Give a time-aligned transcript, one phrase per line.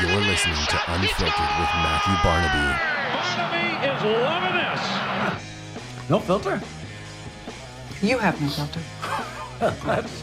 [0.00, 2.66] You're listening to Unfiltered with Matthew Barnaby.
[3.36, 6.10] Barnaby is loving this.
[6.10, 6.60] No filter?
[8.00, 8.80] You have no filter.
[9.84, 10.22] That's,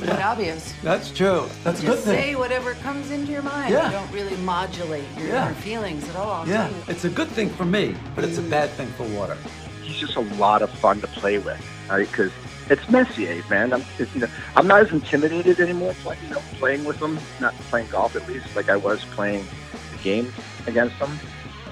[0.00, 0.72] But obvious.
[0.82, 1.46] that's true.
[1.62, 3.70] That's a good Just say whatever comes into your mind.
[3.72, 3.86] Yeah.
[3.86, 5.44] You don't really modulate your, Yeah.
[5.46, 6.42] your feelings at all.
[6.42, 9.04] I'm Yeah, telling it's a good thing for me, but it's a bad thing for
[9.08, 9.36] water.
[9.82, 11.60] he's just a lot of fun to play with,
[11.90, 12.08] right?
[12.10, 12.32] Because
[12.70, 13.72] it's Messier, eh, man.
[13.72, 17.18] I'm, it's, you know, I'm not as intimidated anymore, play, you know, playing with them,
[17.40, 19.44] not playing golf at least, like I was playing
[19.96, 20.32] the game
[20.66, 21.18] against them.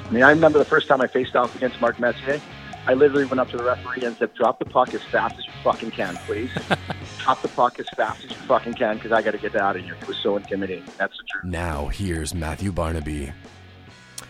[0.06, 2.40] I mean, I remember the first time I faced off against Mark Messier.
[2.86, 5.46] I literally went up to the referee and said, "Drop the puck as fast as
[5.46, 6.50] you fucking can, please.
[7.18, 9.76] Drop the puck as fast as you fucking can, because I got to get out
[9.76, 10.84] of here." It was so intimidating.
[10.96, 11.44] That's the truth.
[11.44, 13.32] Now, here's Matthew Barnaby.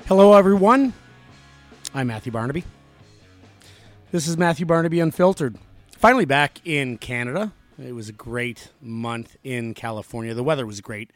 [0.06, 0.92] Hello, everyone.
[1.94, 2.64] I'm Matthew Barnaby.
[4.10, 5.56] This is Matthew Barnaby Unfiltered.
[6.00, 7.52] Finally back in Canada.
[7.78, 10.32] It was a great month in California.
[10.32, 11.10] The weather was great,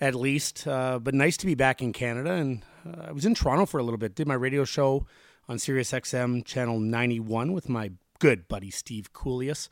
[0.00, 2.30] at least, uh, but nice to be back in Canada.
[2.30, 4.14] And uh, I was in Toronto for a little bit.
[4.14, 5.04] Did my radio show
[5.48, 7.90] on Sirius XM channel 91 with my
[8.20, 9.68] good buddy Steve Kouleas.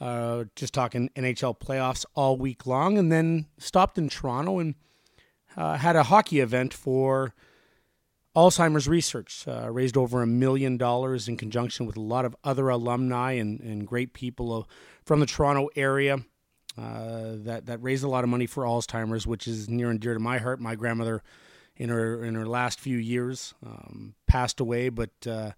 [0.00, 4.74] Uh, just talking NHL playoffs all week long, and then stopped in Toronto and
[5.56, 7.34] uh, had a hockey event for
[8.36, 12.68] Alzheimer's research uh, raised over a million dollars in conjunction with a lot of other
[12.68, 14.62] alumni and, and great people uh,
[15.04, 16.18] from the Toronto area
[16.76, 20.12] uh, that that raised a lot of money for Alzheimer's, which is near and dear
[20.12, 20.60] to my heart.
[20.60, 21.22] My grandmother,
[21.76, 25.52] in her in her last few years, um, passed away, but uh,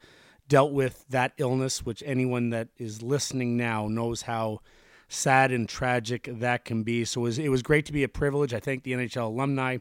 [0.47, 4.61] dealt with that illness, which anyone that is listening now knows how
[5.09, 7.05] sad and tragic that can be.
[7.05, 8.55] So it was, it was great to be a privilege.
[8.55, 9.79] I thank the NHL alumni.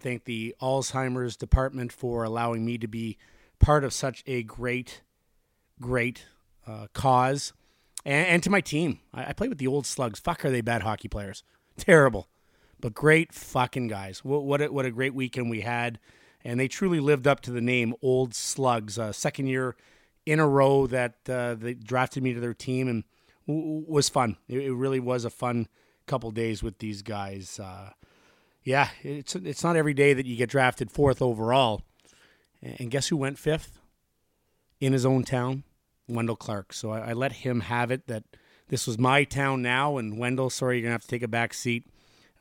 [0.00, 3.18] Thank the Alzheimer's department for allowing me to be
[3.58, 5.02] part of such a great,
[5.80, 6.26] great
[6.66, 7.52] uh, cause.
[8.04, 10.18] And, and to my team, I, I play with the old slugs.
[10.18, 11.44] Fuck, are they bad hockey players?
[11.76, 12.28] Terrible,
[12.80, 14.24] but great fucking guys.
[14.24, 15.98] What what a, what a great weekend we had,
[16.42, 18.98] and they truly lived up to the name Old Slugs.
[18.98, 19.76] Uh, second year
[20.26, 23.04] in a row that uh, they drafted me to their team, and
[23.46, 24.36] w- was fun.
[24.48, 25.68] It, it really was a fun
[26.06, 27.60] couple days with these guys.
[27.60, 27.90] Uh,
[28.62, 31.82] yeah, it's it's not every day that you get drafted fourth overall.
[32.62, 33.78] And guess who went fifth?
[34.80, 35.64] In his own town,
[36.08, 36.72] Wendel Clark.
[36.72, 38.24] So I, I let him have it that
[38.68, 41.52] this was my town now, and Wendel, sorry, you're gonna have to take a back
[41.52, 41.86] seat.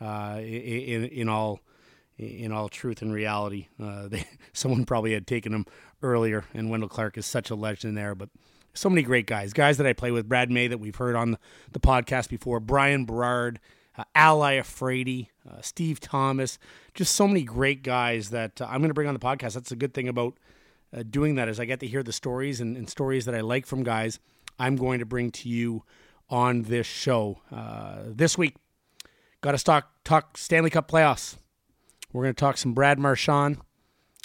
[0.02, 1.60] Uh, in, in all
[2.18, 5.66] in all truth and reality, uh, they, someone probably had taken him
[6.02, 8.16] earlier, and Wendel Clark is such a legend there.
[8.16, 8.30] But
[8.74, 11.38] so many great guys, guys that I play with, Brad May that we've heard on
[11.72, 13.60] the, podcast before, Bryan Berard,
[14.00, 16.58] uh, Al Iafrate, uh, Steve Thomas,
[16.94, 19.54] just so many great guys that uh, I'm going to bring on the podcast.
[19.54, 20.38] That's a good thing about
[20.96, 23.42] uh, doing that is I get to hear the stories and, and stories that I
[23.42, 24.20] like from guys.
[24.58, 25.84] I'm going to bring to you
[26.30, 28.56] on this show uh, this week.
[29.42, 31.36] Got to talk talk Stanley Cup playoffs.
[32.14, 33.58] We're going to talk some Brad Marchand,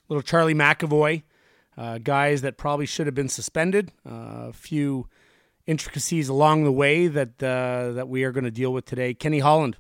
[0.08, 1.22] little Charlie McAvoy,
[1.76, 3.92] uh, guys that probably should have been suspended.
[4.04, 5.08] A few
[5.66, 9.14] intricacies along the way that uh, that we are going to deal with today.
[9.14, 9.76] Kenny Holland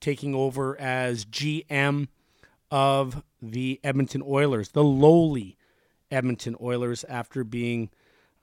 [0.00, 2.08] taking over as GM
[2.70, 5.56] of the Edmonton Oilers, the lowly
[6.10, 7.90] Edmonton Oilers, after being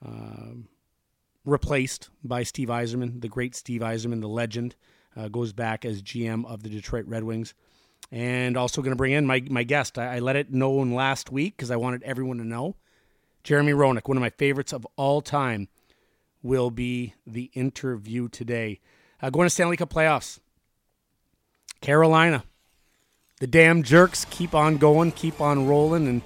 [0.04, 0.68] um,
[1.44, 4.76] replaced by Steve Yzerman, the great Steve Yzerman, the legend,
[5.16, 7.54] uh, goes back as GM of the Detroit Red Wings.
[8.12, 9.98] And also going to bring in my, my guest.
[9.98, 12.76] I, I let it known last week because I wanted everyone to know.
[13.44, 15.68] Jeremy Roenick, one of my favorites of all time,
[16.42, 18.80] will be the interview today.
[19.22, 20.40] Uh, going to Stanley Cup playoffs.
[21.80, 22.44] Carolina.
[23.40, 26.22] The damn jerks keep on going, keep on rolling, and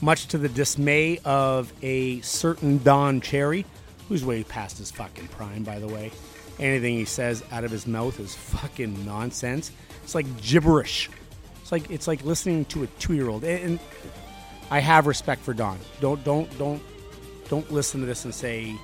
[0.00, 3.66] much to the dismay of a certain Don Cherry,
[4.08, 6.10] who's way past his fucking prime, by the way.
[6.58, 9.72] Anything he says out of his mouth is fucking nonsense.
[10.02, 11.10] It's like gibberish.
[11.60, 13.44] It's like it's like listening to a two-year-old.
[13.44, 13.78] And
[14.70, 15.78] I have respect for Don.
[16.00, 16.82] Don't don't don't
[17.48, 18.74] don't listen to this and say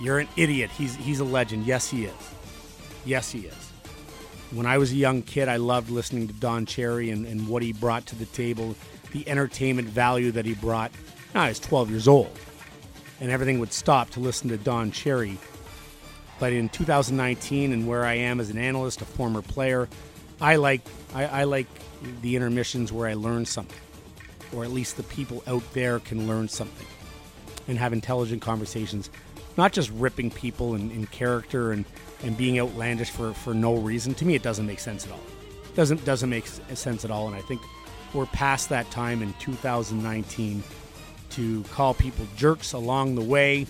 [0.00, 0.70] you're an idiot.
[0.70, 1.66] He's he's a legend.
[1.66, 2.14] Yes, he is.
[3.04, 3.72] Yes, he is.
[4.52, 7.62] When I was a young kid, I loved listening to Don Cherry and, and what
[7.62, 8.76] he brought to the table,
[9.12, 10.92] the entertainment value that he brought.
[11.34, 12.30] I was 12 years old,
[13.20, 15.36] and everything would stop to listen to Don Cherry.
[16.38, 19.88] But in 2019, and where I am as an analyst, a former player,
[20.40, 20.82] I like
[21.14, 21.66] I, I like
[22.22, 23.80] the intermissions where I learn something,
[24.54, 26.86] or at least the people out there can learn something,
[27.68, 29.10] and have intelligent conversations,
[29.56, 31.84] not just ripping people in, in character and,
[32.22, 34.14] and being outlandish for, for no reason.
[34.14, 35.20] To me, it doesn't make sense at all.
[35.74, 37.26] Doesn't doesn't make sense at all.
[37.26, 37.60] And I think
[38.14, 40.62] we're past that time in 2019
[41.30, 43.66] to call people jerks along the way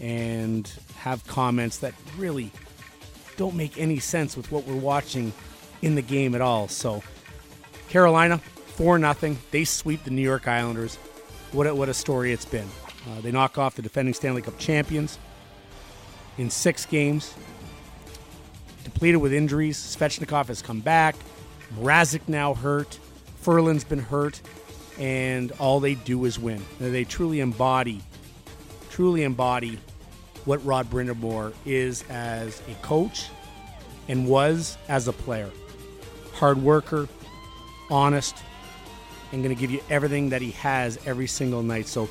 [0.00, 2.50] and have comments that really
[3.36, 5.32] don't make any sense with what we're watching
[5.82, 6.68] in the game at all.
[6.68, 7.02] So,
[7.88, 9.38] Carolina 4 nothing.
[9.50, 10.96] They sweep the New York Islanders.
[11.52, 12.68] What a, what a story it's been.
[13.06, 15.18] Uh, they knock off the defending Stanley Cup champions
[16.38, 17.34] in six games.
[18.84, 19.78] Depleted with injuries.
[19.78, 21.16] Svechnikov has come back.
[21.78, 22.98] Mrazek now hurt.
[23.40, 24.40] Ferland's been hurt.
[24.98, 26.62] And all they do is win.
[26.80, 28.00] They truly embody,
[28.90, 29.78] truly embody
[30.46, 33.28] what Rod Brind'Amour is as a coach
[34.08, 35.50] and was as a player.
[36.34, 37.08] Hard worker,
[37.90, 38.36] honest,
[39.32, 41.88] and going to give you everything that he has every single night.
[41.88, 42.08] So,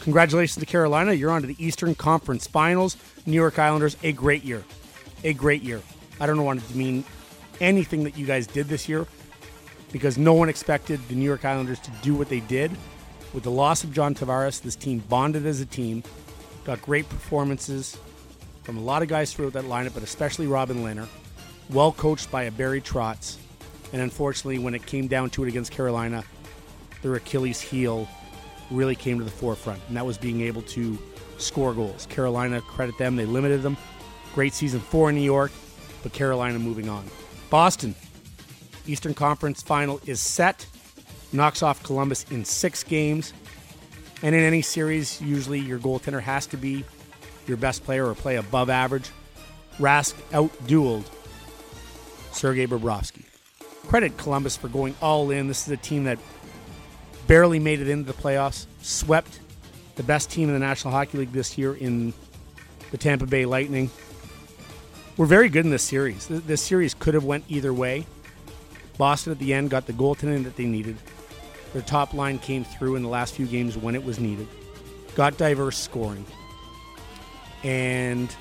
[0.00, 1.12] congratulations to Carolina.
[1.12, 2.96] You're on to the Eastern Conference Finals.
[3.26, 4.64] New York Islanders, a great year.
[5.24, 5.80] A great year.
[6.20, 7.04] I don't want to mean
[7.60, 9.06] anything that you guys did this year
[9.92, 12.70] because no one expected the New York Islanders to do what they did.
[13.32, 16.02] With the loss of John Tavares, this team bonded as a team,
[16.64, 17.96] got great performances
[18.62, 21.06] from a lot of guys throughout that lineup, but especially Robin Lehner.
[21.70, 23.36] Well coached by a Barry Trotz.
[23.92, 26.24] And unfortunately, when it came down to it against Carolina,
[27.02, 28.08] their Achilles heel
[28.70, 30.98] really came to the forefront, and that was being able to
[31.38, 32.06] score goals.
[32.06, 33.76] Carolina, credit them, they limited them.
[34.34, 35.50] Great season for in New York,
[36.02, 37.04] but Carolina moving on.
[37.50, 37.94] Boston,
[38.86, 40.66] Eastern Conference final is set,
[41.32, 43.32] knocks off Columbus in six games.
[44.22, 46.84] And in any series, usually your goaltender has to be
[47.46, 49.10] your best player or play above average.
[49.78, 51.04] Rask outdueled
[52.32, 53.24] Sergei Bobrovsky.
[53.88, 55.48] Credit Columbus for going all in.
[55.48, 56.18] This is a team that
[57.30, 59.38] barely made it into the playoffs, swept
[59.94, 62.12] the best team in the National Hockey League this year in
[62.90, 63.88] the Tampa Bay Lightning.
[65.16, 66.26] We're very good in this series.
[66.26, 68.04] This series could have went either way.
[68.98, 70.96] Boston at the end got the goaltending that they needed.
[71.72, 74.48] Their top line came through in the last few games when it was needed.
[75.14, 76.26] Got diverse scoring.
[77.62, 78.34] And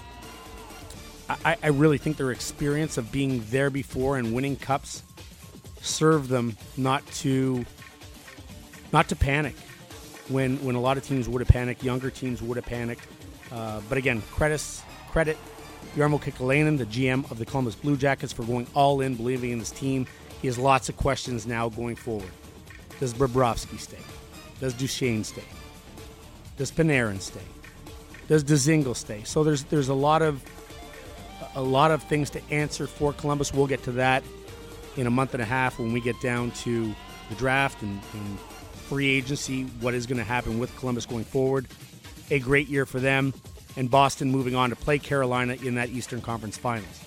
[1.46, 5.04] I, I really think their experience of being there before and winning cups
[5.80, 7.68] served them not to
[8.92, 9.56] not to panic
[10.28, 13.08] when when a lot of teams would have panicked, younger teams would have panicked.
[13.52, 15.38] Uh, but again, credits credit
[15.96, 19.60] Jarmo Kekalainen, the GM of the Columbus Blue Jackets, for going all in, believing in
[19.60, 20.06] this team.
[20.42, 22.30] He has lots of questions now going forward.
[23.00, 23.98] Does Bobrovsky stay?
[24.60, 25.44] Does Duchene stay?
[26.58, 27.42] Does Panarin stay?
[28.28, 29.24] Does Dzingel stay?
[29.24, 30.44] So there's there's a lot of
[31.56, 33.54] a lot of things to answer for Columbus.
[33.54, 34.24] We'll get to that
[34.98, 36.94] in a month and a half when we get down to
[37.30, 38.38] the draft and, and
[38.90, 39.66] free agency.
[39.82, 41.68] What is going to happen with Columbus going forward?
[42.32, 43.36] A great year for them,
[43.78, 47.06] and Boston moving on to play Carolina in that Eastern Conference Finals.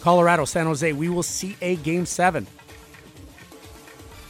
[0.00, 2.46] Colorado, San Jose, we will see a game seven.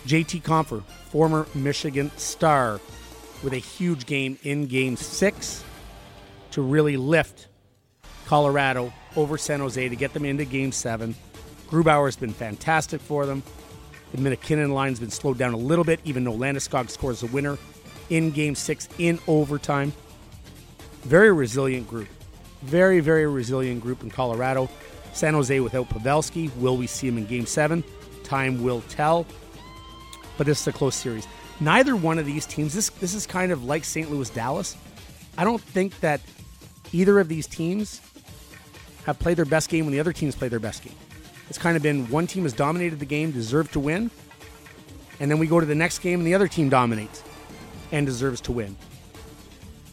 [0.06, 2.80] JT Compher, former Michigan star,
[3.44, 5.62] with a huge game in game six
[6.50, 7.46] to really lift
[8.26, 11.14] Colorado over San Jose to get them into game seven.
[11.68, 13.42] Grubauer has been fantastic for them.
[14.14, 17.58] The MacKinnon line's been slowed down a little bit, even though Landeskog scores the winner
[18.10, 19.92] in game six in overtime.
[21.02, 22.06] Very resilient group.
[22.62, 24.70] Very, very resilient group in Colorado.
[25.14, 26.54] San Jose without Pavelski.
[26.58, 27.82] Will we see him in game seven?
[28.22, 29.26] Time will tell.
[30.38, 31.26] But this is a close series.
[31.58, 34.10] Neither one of these teams, this this is kind of like St.
[34.12, 34.76] Louis Dallas.
[35.36, 36.20] I don't think that
[36.92, 38.00] either of these teams
[39.06, 40.94] have played their best game when the other teams play their best game.
[41.48, 44.10] It's kind of been one team has dominated the game, deserved to win,
[45.20, 47.22] and then we go to the next game and the other team dominates
[47.92, 48.76] and deserves to win.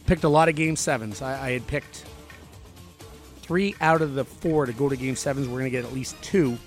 [0.06, 1.22] Picked a lot of game sevens.
[1.22, 2.04] I, I had picked
[3.42, 5.46] three out of the four to go to game sevens.
[5.46, 6.58] We're going to get at least two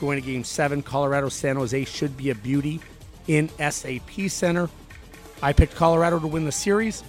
[0.00, 0.82] going to game seven.
[0.82, 2.80] Colorado San Jose should be a beauty
[3.26, 4.68] in SAP Center.
[5.42, 7.02] I picked Colorado to win the series.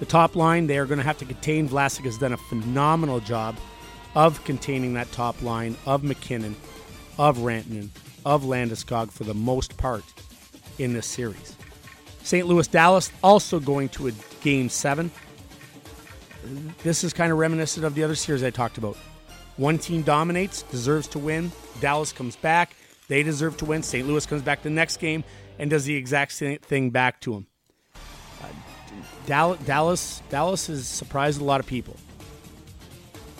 [0.00, 1.68] The top line, they are going to have to contain.
[1.68, 3.56] Vlasic has done a phenomenal job
[4.14, 6.56] of containing that top line of MacKinnon,
[7.18, 7.88] of Rantanen,
[8.24, 10.04] of Landeskog for the most part
[10.78, 11.56] in this series.
[12.22, 12.46] St.
[12.46, 15.10] Louis Dallas also going to a game seven.
[16.82, 18.96] This is kind of reminiscent of the other series I talked about.
[19.56, 21.52] One team dominates, deserves to win.
[21.80, 22.74] Dallas comes back,
[23.08, 23.82] they deserve to win.
[23.82, 24.06] St.
[24.06, 25.24] Louis comes back the next game
[25.58, 27.46] and does the exact same thing back to them.
[28.42, 28.46] Uh,
[29.26, 31.96] Dallas, Dallas, Dallas has surprised a lot of people.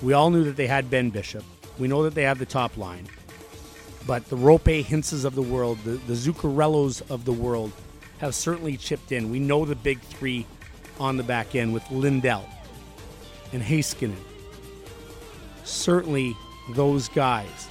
[0.02, 1.44] We all knew that they had Ben Bishop.
[1.78, 3.06] We know that they have the top line.
[4.06, 7.72] But the Roope Hintzes of the world, the, the Zuccarellos of the world,
[8.18, 9.30] have certainly chipped in.
[9.30, 10.44] We know the big three
[10.98, 12.44] on the back end with Lindell
[13.52, 14.16] and Heiskanen.
[15.64, 16.36] Certainly,
[16.74, 17.68] those guys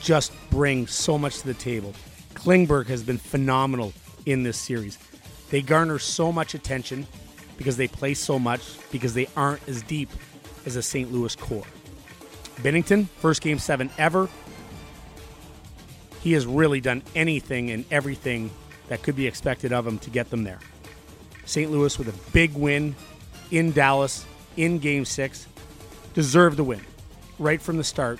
[0.00, 1.92] just bring so much to the table.
[2.34, 3.92] Klingberg has been phenomenal
[4.24, 4.98] in this series.
[5.50, 7.06] They garner so much attention
[7.56, 10.08] because they play so much, because they aren't as deep
[10.66, 11.12] as a St.
[11.12, 11.64] Louis core.
[12.56, 14.28] Binnington, first game seven ever.
[16.20, 18.50] he has really done anything and everything
[18.88, 20.58] that could be expected of him to get them there.
[21.44, 21.70] St.
[21.70, 22.94] Louis with a big win
[23.50, 25.46] in Dallas in game six.
[26.14, 26.80] Deserved the win
[27.38, 28.18] right from the start.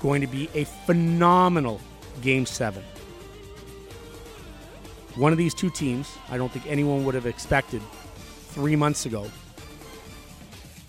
[0.00, 1.80] Going to be a phenomenal
[2.22, 2.82] game seven.
[5.16, 7.82] One of these two teams, I don't think anyone would have expected
[8.48, 9.30] three months ago,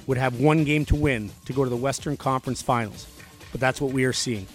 [0.08, 3.08] would have one game to win to go to the Western Conference Finals.
[3.52, 4.48] But that's what we are seeing.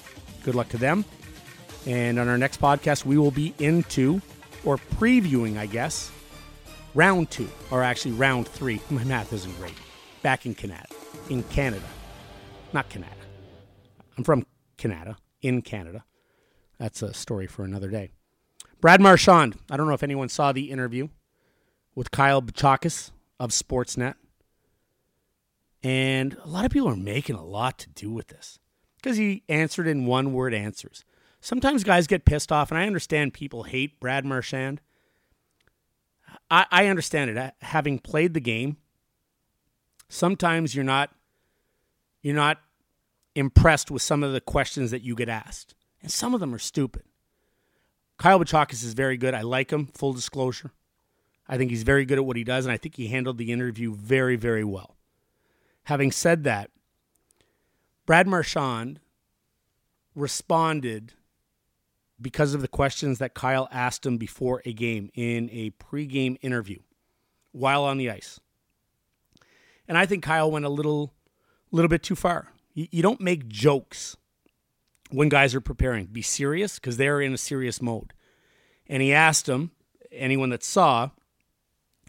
[0.42, 1.04] Good luck to them.
[1.86, 4.20] And on our next podcast, we will be into
[4.64, 6.10] or previewing, I guess,
[6.94, 8.80] round two, or actually round three.
[8.90, 9.74] My math isn't great.
[10.22, 10.86] Back in Canada.
[11.28, 11.86] In Canada.
[12.72, 13.12] Not Canada.
[14.16, 16.04] I'm from Canada, in Canada.
[16.78, 18.10] That's a story for another day.
[18.80, 19.56] Brad Marchand.
[19.70, 21.08] I don't know if anyone saw the interview
[21.94, 24.14] with Kyle Bukauskas of Sportsnet.
[25.82, 28.58] And a lot of people are making a lot to do with this
[28.96, 31.04] because he answered in one word answers.
[31.40, 34.80] Sometimes guys get pissed off, and I understand people hate Brad Marchand.
[36.50, 37.54] I, I understand it.
[37.62, 38.76] Having played the game,
[40.08, 41.10] sometimes you're not
[42.22, 42.58] you're not
[43.34, 46.60] impressed with some of the questions that you get asked, and some of them are
[46.60, 47.02] stupid.
[48.18, 49.34] Kyle Bukauskas is very good.
[49.34, 49.86] I like him.
[49.86, 50.70] Full disclosure,
[51.48, 53.50] I think he's very good at what he does, and I think he handled the
[53.50, 54.96] interview very, very well.
[55.84, 56.70] Having said that,
[58.06, 59.00] Brad Marchand
[60.14, 61.14] responded
[62.20, 66.78] because of the questions that Kyle asked him before a game in a pregame interview
[67.50, 68.38] while on the ice.
[69.88, 71.12] And I think Kyle went a little
[71.70, 72.48] little bit too far.
[72.74, 74.16] You, you don't make jokes
[75.10, 76.06] when guys are preparing.
[76.06, 78.12] Be serious because they're in a serious mode.
[78.86, 79.72] And he asked him,
[80.10, 81.10] anyone that saw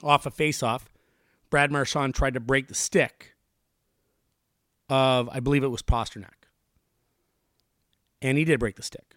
[0.01, 0.89] off a face-off,
[1.49, 3.32] Brad Marchand tried to break the stick
[4.89, 6.47] of, I believe it was Pastrnak.
[8.21, 9.15] And he did break the stick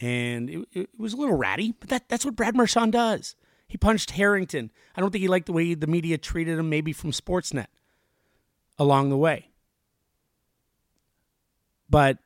[0.00, 3.34] and it, it, was a little ratty, but that, that's what Brad Marchand does.
[3.66, 4.70] He punched Harrington.
[4.96, 7.66] I don't think he liked the way the media treated him, maybe from Sportsnet
[8.78, 9.50] along the way.
[11.90, 12.18] But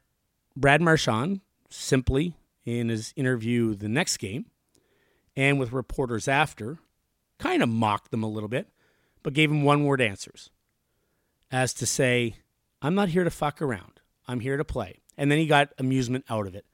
[0.57, 1.40] Brad Marchand
[1.71, 4.47] simply, in his interview the next game
[5.37, 6.78] and with reporters after,
[7.38, 8.69] kind of mocked them a little bit,
[9.23, 10.50] but gave him one word answers
[11.53, 12.35] as to say,
[12.81, 14.01] I'm not here to fuck around.
[14.27, 15.03] I'm here to play.
[15.17, 16.65] And then he got amusement out of it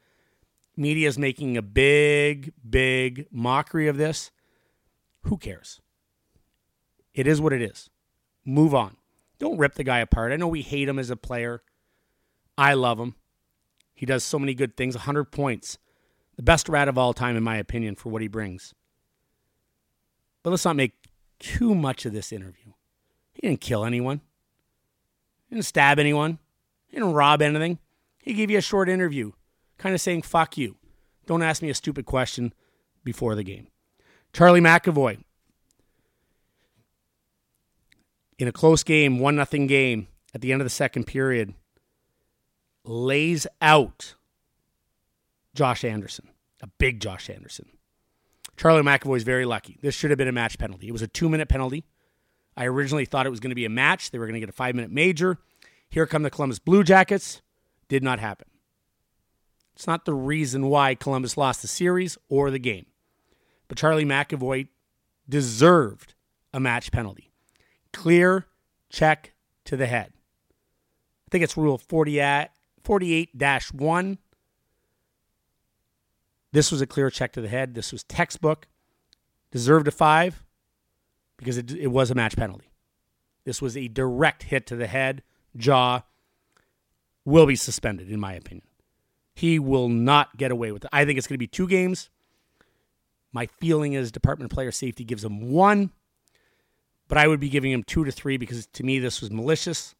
[0.79, 4.31] media is making a big, big mockery of this.
[5.23, 5.81] Who cares?
[7.13, 7.91] It is what it is.
[8.45, 8.97] Move on.
[9.39, 10.33] Don't rip the guy apart.
[10.33, 11.63] I know we hate him as a player.
[12.57, 13.17] I love him.
[13.93, 15.79] He does so many good things 100 points.
[16.37, 18.73] The best rat of all time, in my opinion, for what he brings.
[20.45, 20.95] But let's not make
[21.41, 22.73] too much of this interview.
[23.33, 24.21] He didn't kill anyone,
[25.49, 26.39] he didn't stab anyone,
[26.87, 27.79] he didn't rob anything.
[28.19, 29.33] He gave you a short interview
[29.79, 30.77] kind of saying, fuck you.
[31.27, 32.53] Don't ask me a stupid question
[33.05, 33.69] before the game.
[34.33, 35.23] Charlie McAvoy.
[38.39, 41.55] In a close game, 1 nothing game, at the end of the second period,
[42.85, 44.15] lays out
[45.55, 46.29] Josh Anderson,
[46.63, 47.67] a big Josh Anderson.
[48.57, 49.79] Charlie McAvoy is very lucky.
[49.83, 50.89] This should have been a match penalty.
[50.89, 51.85] It was a two minute penalty.
[52.59, 54.11] I originally thought it was going to be a match.
[54.11, 55.39] They were going to get a five minute major.
[55.89, 57.41] Here come the Columbus Blue Jackets.
[57.89, 58.49] Did not happen.
[59.77, 62.87] It's not the reason why Columbus lost the series or the game.
[63.69, 64.67] But Charlie McAvoy
[65.29, 66.15] deserved
[66.53, 67.31] a match penalty.
[67.93, 68.47] Clear
[68.91, 69.35] check
[69.65, 70.13] to the head.
[70.17, 72.49] I think it's rule 48
[73.73, 74.19] 1.
[76.51, 77.75] This was a clear check to the head.
[77.75, 78.67] This was textbook.
[79.53, 80.43] Deserved a five
[81.39, 82.71] because it, it was a match penalty.
[83.45, 85.23] This was a direct hit to the head,
[85.57, 86.03] jaw.
[87.25, 88.67] Will be suspended, in my opinion.
[89.35, 90.91] He will not get away with it.
[90.93, 92.11] I think it's going to be two games.
[93.33, 95.91] My feeling is Department of Player Safety gives him one,
[97.07, 99.95] but I would be giving him two to three because to me this was malicious.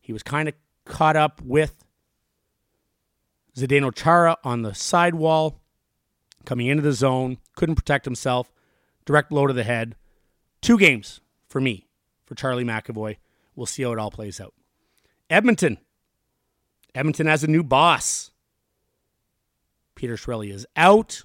[0.00, 0.54] He was kind of
[0.84, 1.84] caught up with
[3.56, 5.60] Zdeno Chara on the sidewall,
[6.44, 8.52] coming into the zone, couldn't protect himself,
[9.04, 9.96] direct blow to the head.
[10.60, 11.86] Two games for me,
[12.24, 13.16] for Charlie McAvoy.
[13.54, 14.54] We'll see how it all plays out.
[15.30, 15.78] Edmonton.
[16.94, 18.30] Edmonton has a new boss.
[19.94, 21.24] Peter Chiarelli is out.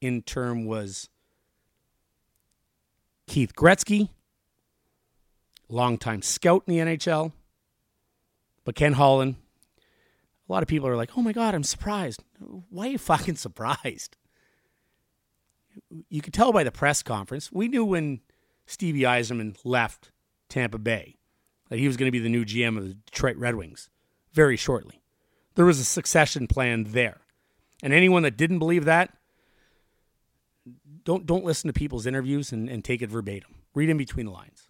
[0.00, 1.08] In term was
[3.28, 4.08] Keith Gretzky,
[5.68, 7.32] longtime scout in the NHL.
[8.64, 9.36] But Ken Holland,
[10.48, 12.22] a lot of people are like, oh my God, I'm surprised.
[12.68, 14.16] Why are you fucking surprised?
[16.08, 17.50] You could tell by the press conference.
[17.52, 18.20] We knew when
[18.72, 20.10] Stevie Yzerman left
[20.48, 21.18] Tampa Bay
[21.68, 23.90] that he was going to be the new GM of the Detroit Red Wings
[24.32, 25.02] very shortly.
[25.54, 27.20] There was a succession plan there.
[27.82, 29.14] And anyone that didn't believe that,
[31.04, 33.56] don't don't listen to people's interviews and, and take it verbatim.
[33.74, 34.68] Read in between the lines.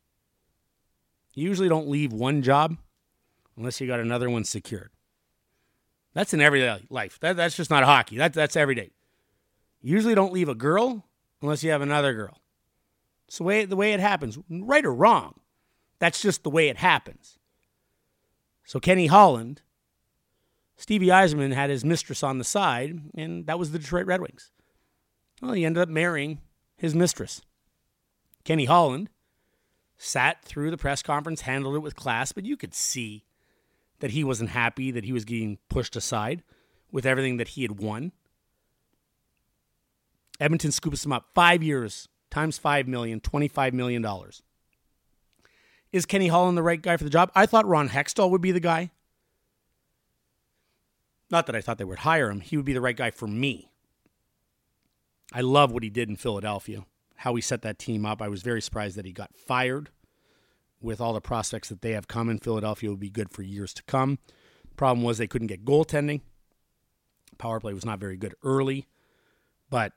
[1.35, 2.76] You usually don't leave one job
[3.56, 4.90] unless you got another one secured.
[6.14, 7.18] That's in everyday life.
[7.21, 8.16] That, that's just not hockey.
[8.16, 8.90] That, that's every day.
[9.80, 11.04] You usually don't leave a girl
[11.40, 12.41] unless you have another girl.
[13.32, 15.40] It's the way, the way it happens, right or wrong.
[15.98, 17.38] That's just the way it happens.
[18.66, 19.62] So Kenny Holland,
[20.76, 24.50] Stevie Yzerman had his mistress on the side, and that was the Detroit Red Wings.
[25.40, 26.40] Well, he ended up marrying
[26.76, 27.40] his mistress.
[28.44, 29.08] Kenny Holland
[29.96, 33.24] sat through the press conference, handled it with class, but you could see
[34.00, 36.42] that he wasn't happy that he was getting pushed aside
[36.90, 38.12] with everything that he had won.
[40.38, 44.04] Edmonton scoops him up five years times five million, $25 million.
[45.92, 47.30] Is Kenny Holland the right guy for the job?
[47.34, 48.90] I thought Ron Hextall would be the guy.
[51.30, 52.40] Not that I thought they would hire him.
[52.40, 53.70] He would be the right guy for me.
[55.32, 56.84] I love what he did in Philadelphia,
[57.16, 58.20] how he set that team up.
[58.20, 59.90] I was very surprised that he got fired
[60.80, 63.72] with all the prospects that they have come in Philadelphia would be good for years
[63.74, 64.18] to come.
[64.76, 66.22] Problem was they couldn't get goaltending.
[67.38, 68.88] Power play was not very good early,
[69.70, 69.92] but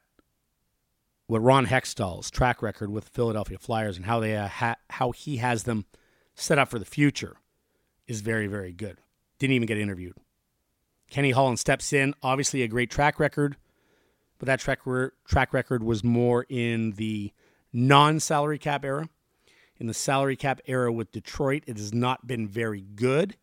[1.28, 5.38] what Ron Hextall's track record with Philadelphia Flyers and how they uh, ha- how he
[5.38, 5.86] has them
[6.36, 7.38] set up for the future
[8.08, 9.00] is very very good.
[9.40, 10.16] Didn't even get interviewed.
[11.10, 13.58] Kenny Holland steps in, obviously a great track record,
[14.40, 17.32] but that track, re- track record was more in the
[17.72, 19.10] non-salary cap era.
[19.78, 23.36] In the salary cap era with Detroit, it has not been very good.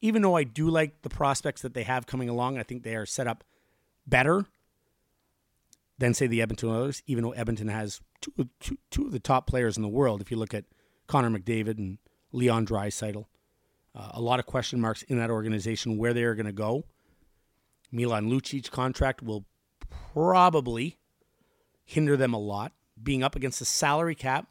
[0.00, 2.94] Even though I do like the prospects that they have coming along, I think they
[2.94, 3.42] are set up
[4.06, 4.46] better
[5.98, 9.46] than say the Edmonton Oilers, even though Edmonton has two, two, two of the top
[9.46, 10.20] players in the world.
[10.20, 10.64] If you look at
[11.06, 11.98] Connor McDavid and
[12.32, 13.26] Leon Draisaitl,
[13.94, 16.84] uh, a lot of question marks in that organization where they are going to go.
[17.90, 19.44] Milan Lucic's contract will
[20.12, 20.98] probably
[21.84, 22.72] hinder them a lot.
[23.02, 24.48] Being up against the salary cap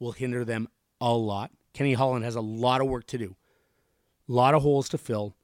[0.00, 0.68] will hinder them
[1.00, 1.50] a lot.
[1.72, 3.36] Kenny Holland has a lot of work to do,
[4.28, 5.36] a lot of holes to fill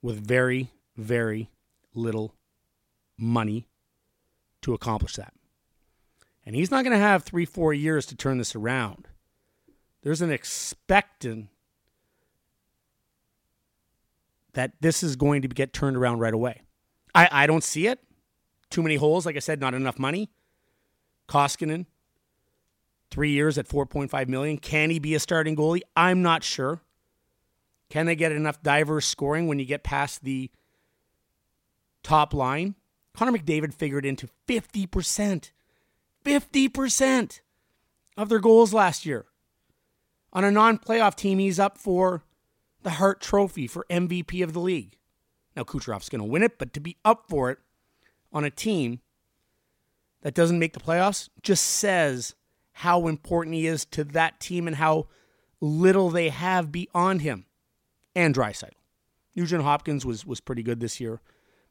[0.00, 1.50] with very, very
[1.94, 2.34] little
[3.18, 3.68] money
[4.62, 5.34] to accomplish that.
[6.44, 9.08] And he's not going to have three, four years to turn this around.
[10.02, 11.48] There's an expectant
[14.54, 16.62] that this is going to get turned around right away.
[17.14, 18.00] I, I don't see it.
[18.70, 20.30] Too many holes, like I said, not enough money.
[21.28, 21.86] Koskinen,
[23.10, 24.58] three years at 4.5 million.
[24.58, 25.82] Can he be a starting goalie?
[25.96, 26.80] I'm not sure.
[27.88, 30.50] Can they get enough diverse scoring when you get past the
[32.02, 32.74] top line?
[33.14, 35.50] Connor McDavid figured into 50%.
[36.24, 37.40] 50%
[38.16, 39.26] of their goals last year.
[40.32, 42.22] On a non playoff team, he's up for
[42.82, 44.96] the Hart Trophy for MVP of the league.
[45.54, 47.58] Now, Kucherov's going to win it, but to be up for it
[48.32, 49.00] on a team
[50.22, 52.34] that doesn't make the playoffs just says
[52.72, 55.08] how important he is to that team and how
[55.60, 57.44] little they have beyond him
[58.14, 58.70] and Draisaitl.
[59.34, 61.20] Nugent Hopkins was was pretty good this year,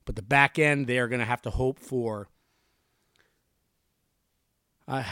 [0.05, 2.27] but the back end they are going to have to hope for.
[4.87, 5.03] Uh,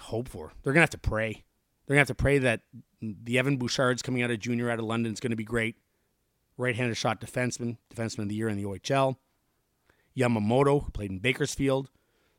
[0.00, 0.52] hope for.
[0.62, 1.44] They're going to have to pray.
[1.86, 2.62] They're going to have to pray that
[3.00, 5.76] the Evan Bouchard's coming out of junior out of London is going to be great.
[6.56, 9.16] Right-handed shot defenseman, defenseman of the year in the OHL.
[10.16, 11.88] Yamamoto, who played in Bakersfield,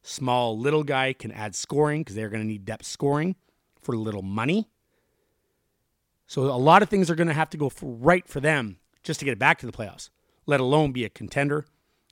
[0.01, 3.35] small little guy can add scoring because they're going to need depth scoring
[3.81, 4.67] for little money.
[6.27, 9.19] So a lot of things are going to have to go right for them just
[9.19, 10.09] to get it back to the playoffs,
[10.45, 11.65] let alone be a contender.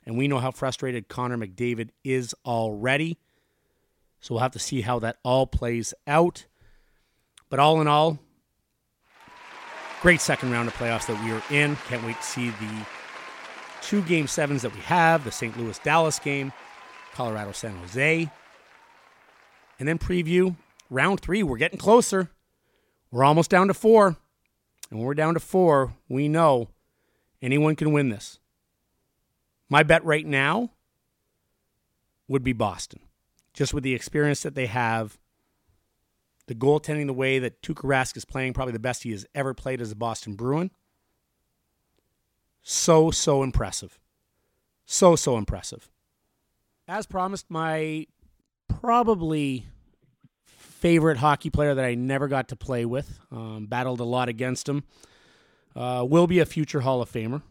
[0.08, 3.18] And we know how frustrated Connor McDavid is already.
[4.22, 6.46] So we'll have to see how that all plays out.
[7.50, 8.18] But all in all,
[10.02, 11.76] great second round of playoffs that we are in.
[11.90, 12.88] Can't wait to see the
[13.82, 15.58] two game sevens that we have the St.
[15.60, 16.54] Louis Dallas game,
[17.14, 18.32] Colorado San Jose.
[19.78, 20.56] And then preview
[20.90, 21.44] round three.
[21.44, 22.32] We're getting closer.
[23.12, 24.16] We're almost down to four.
[24.90, 26.70] And when we're down to four, we know
[27.42, 28.40] anyone can win this.
[29.70, 30.72] My bet right now
[32.28, 33.00] would be Boston,
[33.54, 35.18] just with the experience that they have,
[36.48, 39.54] the goaltending, the way that Tuukka Rask is playing, probably the best he has ever
[39.54, 40.72] played as a Boston Bruin.
[42.62, 44.00] So, so impressive.
[44.86, 45.90] So, so impressive.
[46.88, 48.08] As promised, my
[48.68, 49.66] probably
[50.46, 54.70] favorite hockey player that I never got to play with, um, battled a lot against
[54.70, 54.84] him,
[55.76, 57.42] uh, will be a future Hall of Famer.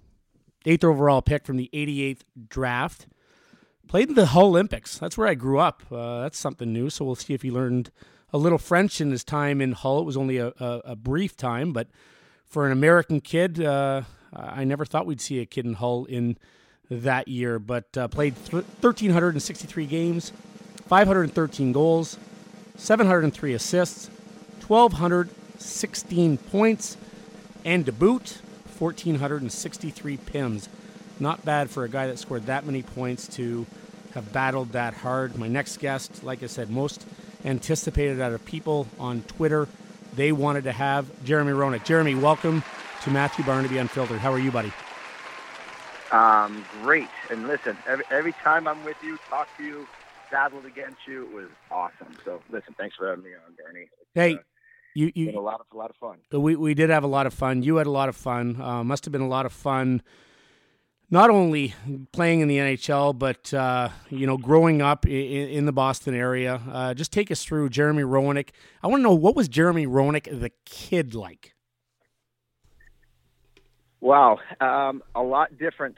[0.66, 3.07] Eighth overall pick from the 88th draft.
[3.88, 4.98] Played in the Hull Olympics.
[4.98, 5.85] That's where I grew up.
[5.90, 6.90] Uh, that's something new.
[6.90, 7.92] So we'll see if he learned
[8.33, 10.00] a little French in his time in Hull.
[10.00, 11.88] It was only a, a, a brief time, but
[12.44, 14.02] for an American kid, uh,
[14.33, 16.37] I never thought we'd see a kid in Hull in
[16.90, 20.33] that year, but uh, played th- 1,363 games,
[20.88, 22.18] 513 goals,
[22.76, 24.09] 703 assists,
[24.66, 26.96] 1,216 points,
[27.64, 28.38] and to boot,
[28.79, 30.69] 1,463 PIMs.
[31.19, 33.67] Not bad for a guy that scored that many points to
[34.15, 35.39] have battled that hard.
[35.39, 37.07] My next guest, like I said, most
[37.45, 39.69] anticipated out of people on Twitter,
[40.15, 41.85] they wanted to have Jeremy Roenick.
[41.85, 42.62] Jeremy, welcome
[43.03, 44.19] to Matthew Barnaby Unfiltered.
[44.19, 44.73] How are you, buddy?
[46.12, 47.09] Um, great.
[47.31, 49.87] And listen, every, every time I'm with you, talk to you,
[50.31, 52.17] battled against you, it was awesome.
[52.25, 53.89] So listen, thanks for having me on, Bernie.
[54.15, 54.39] Hey, uh,
[54.97, 56.19] you, been a lot of a lot of fun.
[56.33, 57.63] we, we did have a lot of fun.
[57.63, 58.61] You had a lot of fun.
[58.61, 60.03] Uh, must have been a lot of fun
[61.11, 61.75] not only
[62.13, 66.61] playing in the NHL, but uh, you know, growing up in, in the Boston area.
[66.71, 68.51] Uh, just take us through Jeremy Roenick.
[68.83, 71.55] I want to know what was Jeremy Roenick the kid like?
[74.01, 75.97] Wow, um, a lot different,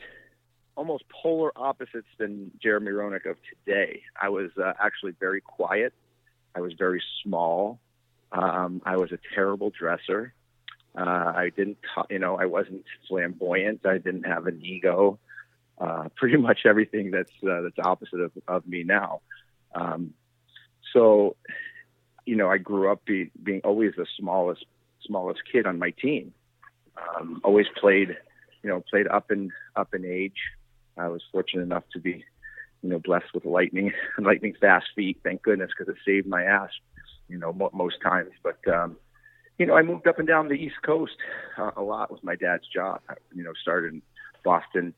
[0.77, 4.03] almost polar opposites than Jeremy Roenick of today.
[4.21, 5.93] I was uh, actually very quiet.
[6.55, 7.81] I was very small.
[8.33, 10.35] Um, I was a terrible dresser.
[10.97, 11.79] Uh, I didn't,
[12.11, 13.87] you know, I wasn't flamboyant.
[13.87, 15.19] I didn't have an ego.
[15.79, 19.21] Uh, pretty much everything that's uh, that's opposite of, of me now.
[19.75, 20.14] Um,
[20.93, 21.37] so,
[22.25, 24.64] you know, I grew up be, being always the smallest
[25.05, 26.33] smallest kid on my team.
[26.97, 28.17] Um, always played,
[28.62, 30.38] you know, played up in up in age.
[30.97, 32.25] I was fortunate enough to be,
[32.83, 35.21] you know, blessed with lightning lightning fast feet.
[35.23, 36.71] Thank goodness, because it saved my ass,
[37.29, 38.31] you know, mo- most times.
[38.43, 38.97] But um,
[39.59, 41.17] you know, I moved up and down the East Coast
[41.57, 43.01] uh, a lot with my dad's job.
[43.09, 44.03] I, you know, started in
[44.45, 44.95] Boston,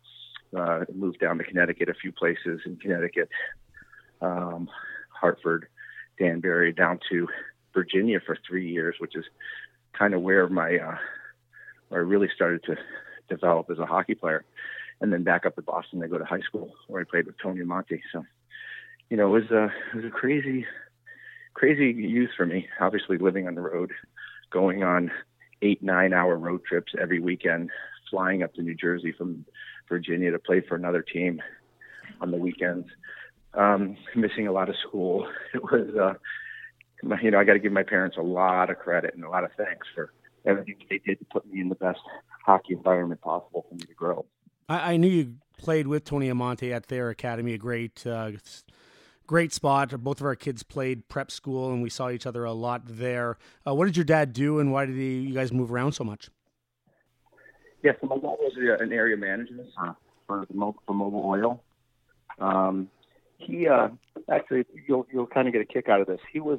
[0.56, 3.30] uh, moved down to Connecticut, a few places in Connecticut,
[4.20, 4.68] um,
[5.08, 5.66] Hartford,
[6.18, 7.28] Danbury, down to
[7.72, 9.24] Virginia for three years, which is
[9.98, 10.96] kind of where my uh,
[11.88, 12.76] where I really started to
[13.28, 14.44] develop as a hockey player.
[15.02, 17.36] And then back up to Boston to go to high school where I played with
[17.42, 18.00] Tony Amonte.
[18.12, 18.26] So,
[19.08, 20.66] you know, it was a it was a crazy,
[21.54, 22.68] crazy youth for me.
[22.80, 23.92] Obviously, living on the road,
[24.50, 25.10] going on
[25.62, 27.70] eight nine hour road trips every weekend,
[28.10, 29.44] flying up to New Jersey from
[29.88, 31.42] Virginia to play for another team
[32.20, 32.88] on the weekends,
[33.54, 35.28] um, missing a lot of school.
[35.54, 36.14] It was, uh,
[37.22, 39.44] you know, I got to give my parents a lot of credit and a lot
[39.44, 40.12] of thanks for
[40.44, 42.00] everything they did to put me in the best
[42.44, 44.24] hockey environment possible for me to grow.
[44.68, 48.32] I, I knew you played with Tony Amonte at their academy, a great, uh,
[49.30, 49.90] great spot.
[50.02, 53.38] Both of our kids played prep school, and we saw each other a lot there.
[53.64, 56.02] Uh, what did your dad do, and why did he, you guys move around so
[56.02, 56.30] much?
[57.84, 59.64] Yeah, so my dad was uh, an area manager
[60.26, 60.46] for for
[60.92, 61.62] Mobil Oil.
[62.40, 62.90] Um,
[63.38, 63.90] he uh,
[64.28, 66.18] actually, you'll you'll kind of get a kick out of this.
[66.32, 66.58] He was,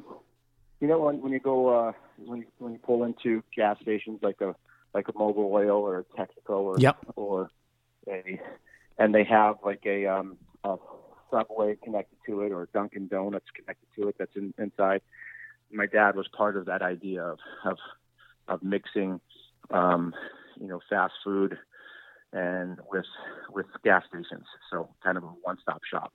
[0.80, 1.92] you know, when when you go uh,
[2.24, 4.54] when you, when you pull into gas stations like a
[4.94, 6.96] like a Mobil Oil or a Texaco or Yep.
[7.16, 7.50] or
[8.08, 8.40] a,
[8.96, 10.76] and they have like a um a
[11.32, 15.00] Subway connected to it or Dunkin' Donuts connected to it that's in, inside.
[15.72, 17.78] My dad was part of that idea of of
[18.48, 19.20] of mixing
[19.70, 20.14] um,
[20.60, 21.58] you know, fast food
[22.32, 23.06] and with
[23.50, 24.46] with gas stations.
[24.70, 26.12] So kind of a one stop shop.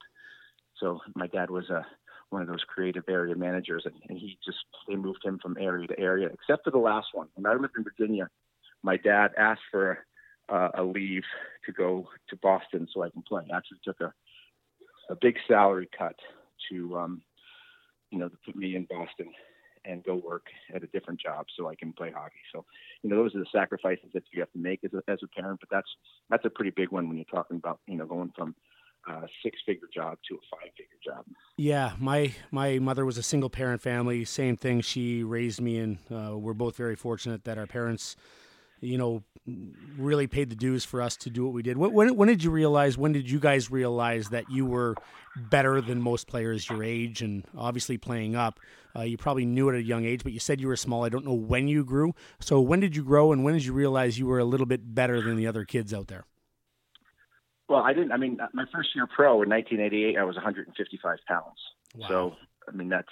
[0.80, 1.86] So my dad was a
[2.30, 5.88] one of those creative area managers, and, and he just they moved him from area
[5.88, 7.28] to area, except for the last one.
[7.36, 8.30] When I lived in Virginia,
[8.84, 10.00] my dad asked for
[10.50, 11.24] uh, a leave
[11.66, 13.44] to go to Boston so I can play.
[13.54, 14.14] Actually, took a
[15.10, 16.16] a big salary cut
[16.70, 17.22] to um,
[18.12, 19.32] you know to put me in Boston
[19.88, 22.36] and go work at a different job so I can play hockey.
[22.54, 22.66] So,
[23.02, 25.28] you know, those are the sacrifices that you have to make as a, as a
[25.28, 25.60] parent.
[25.60, 25.88] But that's
[26.30, 28.56] that's a pretty big one when you're talking about you know going from
[29.08, 31.26] a six figure job to a five figure job.
[31.56, 34.26] Yeah, my my mother was a single parent family.
[34.26, 34.82] Same thing.
[34.82, 38.16] She raised me, and uh, we're both very fortunate that our parents,
[38.82, 39.24] you know,
[39.98, 41.78] really paid the dues for us to do what we did.
[41.78, 42.98] When when, when did you realize?
[42.98, 44.96] When did you guys realize that you were
[45.50, 47.22] better than most players your age?
[47.22, 48.60] And obviously, playing up,
[48.96, 50.24] uh, you probably knew at a young age.
[50.24, 51.06] But you said you were small.
[51.06, 52.14] I don't know when you grew.
[52.40, 54.94] So when did you grow, and when did you realize you were a little bit
[54.94, 56.26] better than the other kids out there?
[57.70, 58.12] Well, I didn't.
[58.12, 61.44] I mean, my first year pro in 1988, I was 155 pounds.
[61.96, 62.08] Wow.
[62.08, 62.36] So,
[62.68, 63.08] I mean, that's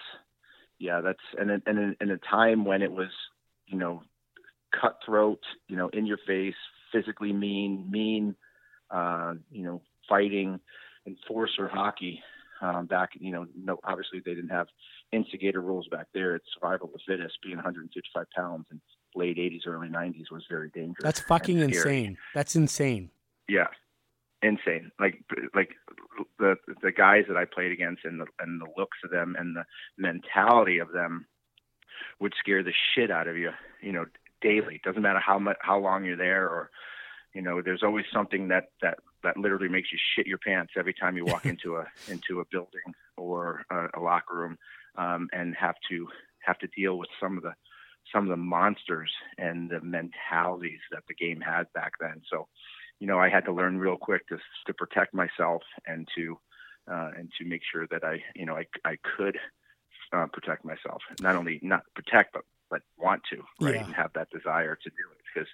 [0.79, 3.09] yeah, that's and and in a time when it was,
[3.67, 4.03] you know,
[4.79, 6.55] cutthroat, you know, in your face,
[6.91, 8.35] physically mean, mean,
[8.89, 10.59] uh, you know, fighting,
[11.05, 12.21] enforcer hockey.
[12.61, 14.67] Um, back, you know, no, obviously they didn't have
[15.11, 16.35] instigator rules back there.
[16.35, 17.37] It's survival of the fittest.
[17.43, 18.79] Being 155 pounds in
[19.13, 21.03] late 80s, early 90s was very dangerous.
[21.03, 22.17] That's fucking insane.
[22.33, 23.09] That's insane.
[23.49, 23.67] Yeah,
[24.41, 24.91] insane.
[24.99, 25.21] Like
[25.53, 25.71] like
[26.39, 29.55] the the guys that I played against and the and the looks of them and
[29.55, 29.65] the
[29.97, 31.27] mentality of them
[32.19, 33.51] would scare the shit out of you.
[33.81, 34.05] You know,
[34.45, 34.75] daily.
[34.75, 36.69] It Doesn't matter how much how long you're there or
[37.35, 40.93] you know, there's always something that that that literally makes you shit your pants every
[40.93, 44.57] time you walk into a into a building or a, a locker room,
[44.97, 46.07] um, and have to
[46.39, 47.53] have to deal with some of the
[48.13, 52.21] some of the monsters and the mentalities that the game had back then.
[52.31, 52.47] So,
[52.99, 56.39] you know, I had to learn real quick to to protect myself and to
[56.89, 59.37] uh, and to make sure that I, you know, I I could
[60.13, 61.01] uh, protect myself.
[61.19, 62.43] Not only not protect, but
[62.75, 63.85] but want to, right, Yeah.
[63.85, 65.21] and have that desire to do it.
[65.33, 65.49] Because,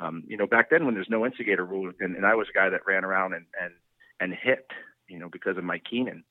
[0.00, 2.52] um, you know, back then when there's no instigator rule, and, and I was a
[2.58, 3.72] guy that ran around and and
[4.20, 4.66] and hit,
[5.08, 6.24] you know, because of my Keenan.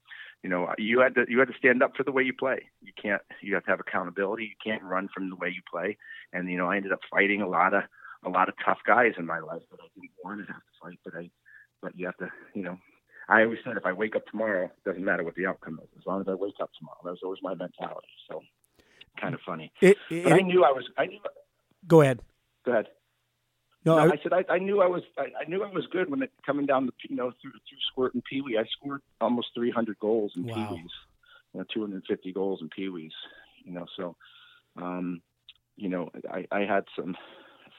[0.43, 2.69] You know, you had to you had to stand up for the way you play.
[2.81, 3.21] You can't.
[3.41, 4.43] You have to have accountability.
[4.43, 5.97] You can't run from the way you play.
[6.31, 7.83] And you know, I ended up fighting a lot of
[8.23, 10.73] a lot of tough guys in my life that I didn't want to have to
[10.81, 11.29] fight, but I,
[11.81, 12.77] but you have to, you know.
[13.29, 15.89] I always said if I wake up tomorrow, it doesn't matter what the outcome is,
[15.99, 16.97] as long as I wake up tomorrow.
[17.03, 18.07] That was always my mentality.
[18.29, 18.41] So,
[19.19, 19.71] kind of funny.
[19.81, 20.85] It, But I knew I was.
[20.97, 21.19] I knew.
[21.87, 22.19] go ahead.
[22.65, 22.87] Go ahead.
[23.85, 25.85] No, No, I, I said I, I knew I was I, I knew I was
[25.91, 28.57] good when it coming down the you know through through squirt and pee wee.
[28.57, 30.53] I scored almost 300 goals in Wow.
[30.55, 30.91] pee wees,
[31.53, 33.13] you know 250 goals in pee wees.
[33.63, 34.15] You know so,
[34.75, 35.21] um,
[35.77, 37.15] you know I, I had some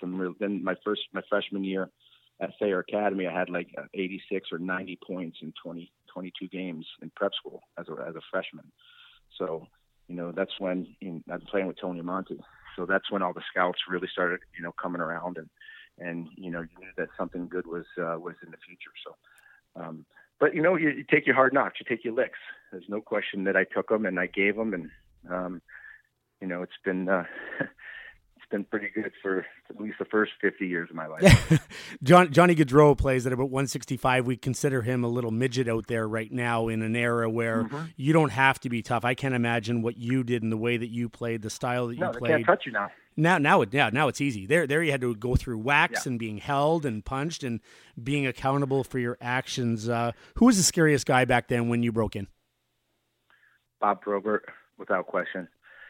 [0.00, 0.34] some real.
[0.38, 1.90] Then my first my freshman year
[2.40, 6.86] at Thayer Academy, I had like uh, 86 or 90 points in 20 22 games
[7.02, 8.70] in prep school as a as a freshman.
[9.36, 9.66] So
[10.08, 12.38] you know that's when in, I'm playing with Tony Amonte.
[12.76, 15.48] So that's when all the scouts really started you know coming around and
[15.98, 18.90] and you know you knew that something good was uh, was in the future.
[19.04, 20.04] So, um,
[20.40, 22.38] but you know you, you take your hard knocks, you take your licks.
[22.72, 24.90] There's no question that I took them and I gave them, and
[25.30, 25.62] um,
[26.40, 27.24] you know it's been uh,
[28.50, 31.68] been pretty good for at least the first 50 years of my life.
[32.02, 34.26] John, Johnny Gaudreau plays at about 165.
[34.26, 37.84] We consider him a little midget out there right now in an era where Mm-hmm.
[37.96, 39.04] you don't have to be tough.
[39.04, 41.94] I can't imagine what you did and the way that you played, the style that
[41.94, 42.30] you no, they played.
[42.30, 42.90] can't touch you now.
[43.16, 44.46] Now, now, it, yeah, now it's easy.
[44.46, 47.60] There, there, you had to go through whacks and being held and punched and
[48.00, 49.88] being accountable for your actions.
[49.88, 52.28] Uh, who was the scariest guy back then when you broke in?
[53.80, 54.44] Bob Probert,
[54.78, 55.48] without question,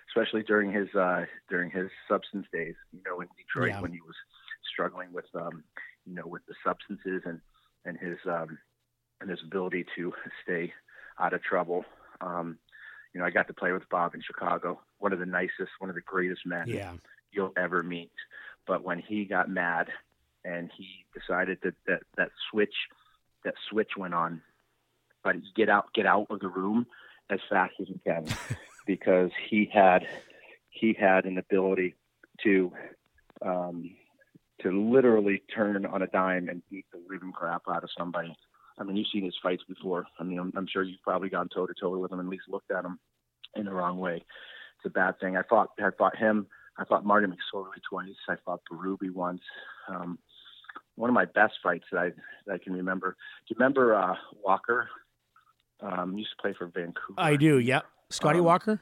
[0.09, 2.75] especially during his uh, during his substance days.
[2.92, 3.81] You know, in Detroit Yeah.
[3.81, 4.14] when he was
[4.73, 5.64] struggling with um,
[6.07, 7.40] you know with the substances and
[7.85, 8.59] and his um,
[9.21, 10.73] and his ability to stay
[11.21, 11.85] out of trouble.
[12.21, 12.59] Um,
[13.14, 14.81] you know, I got to play with Bob in Chicago.
[14.99, 16.92] One of the nicest, one of the greatest men Yeah,
[17.33, 18.12] you'll ever meet.
[18.66, 19.88] But when he got mad
[20.44, 22.75] and he decided that that, that switch
[23.44, 24.42] that switch went on,
[25.25, 26.87] but get out get out of the room
[27.31, 28.25] as fast as you can
[28.88, 30.05] because he had
[30.70, 31.94] he had an ability
[32.42, 32.72] to
[33.44, 33.90] um,
[34.62, 38.35] to literally turn on a dime and beat the living crap out of somebody.
[38.79, 40.07] I mean, you've seen his fights before.
[40.18, 42.31] I mean, I'm, I'm sure you've probably gone toe to toe with him and at
[42.31, 42.98] least looked at him
[43.55, 44.16] in the wrong way.
[44.16, 45.37] It's a bad thing.
[45.37, 46.46] I fought I fought him.
[46.79, 48.09] I fought Marty McSorley twice.
[48.29, 49.42] I fought Baruby once.
[49.88, 50.18] Um,
[50.94, 52.11] one of my best fights that I
[52.46, 53.16] that I can remember.
[53.46, 54.88] Do you remember uh, Walker?
[55.81, 57.14] Um, used to play for Vancouver.
[57.18, 57.61] I do.
[57.61, 58.81] Yeah, Scotty Um, Walker.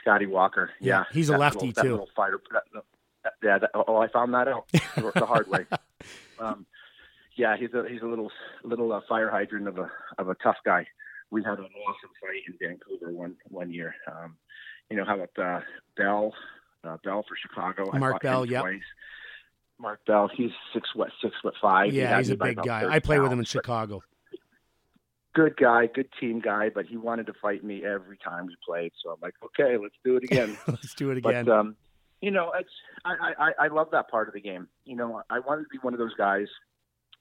[0.00, 0.70] Scotty Walker.
[0.80, 2.12] Yeah, Yeah, he's a lefty, little, too.
[2.16, 2.40] Fighter.
[2.52, 3.58] That, that, yeah.
[3.58, 5.66] That, oh, I found that out the hard way.
[6.38, 6.64] Um,
[7.36, 8.30] yeah, he's a he's a little
[8.64, 10.86] little uh, fire hydrant of a of a tough guy.
[11.30, 13.94] We had an awesome fight in Vancouver one one year.
[14.10, 14.36] Um,
[14.88, 15.60] you know how about uh,
[15.98, 16.32] Bell?
[16.82, 17.90] Uh, Bell for Chicago.
[17.98, 18.80] Mark Bell, twice.
[19.78, 20.30] Mark Bell.
[20.34, 21.92] He's six what six foot five.
[21.92, 22.90] Yeah, had he's a big guy.
[22.90, 24.02] I play with him in but Chicago.
[25.34, 28.92] Good guy, good team guy, but he wanted to fight me every time we played.
[29.02, 30.56] So I'm like, okay, let's do it again.
[30.66, 31.44] Let's do it again.
[31.44, 31.76] But um,
[32.20, 32.70] you know, it's
[33.04, 34.68] I, I I love that part of the game.
[34.84, 36.48] You know, I wanted to be one of those guys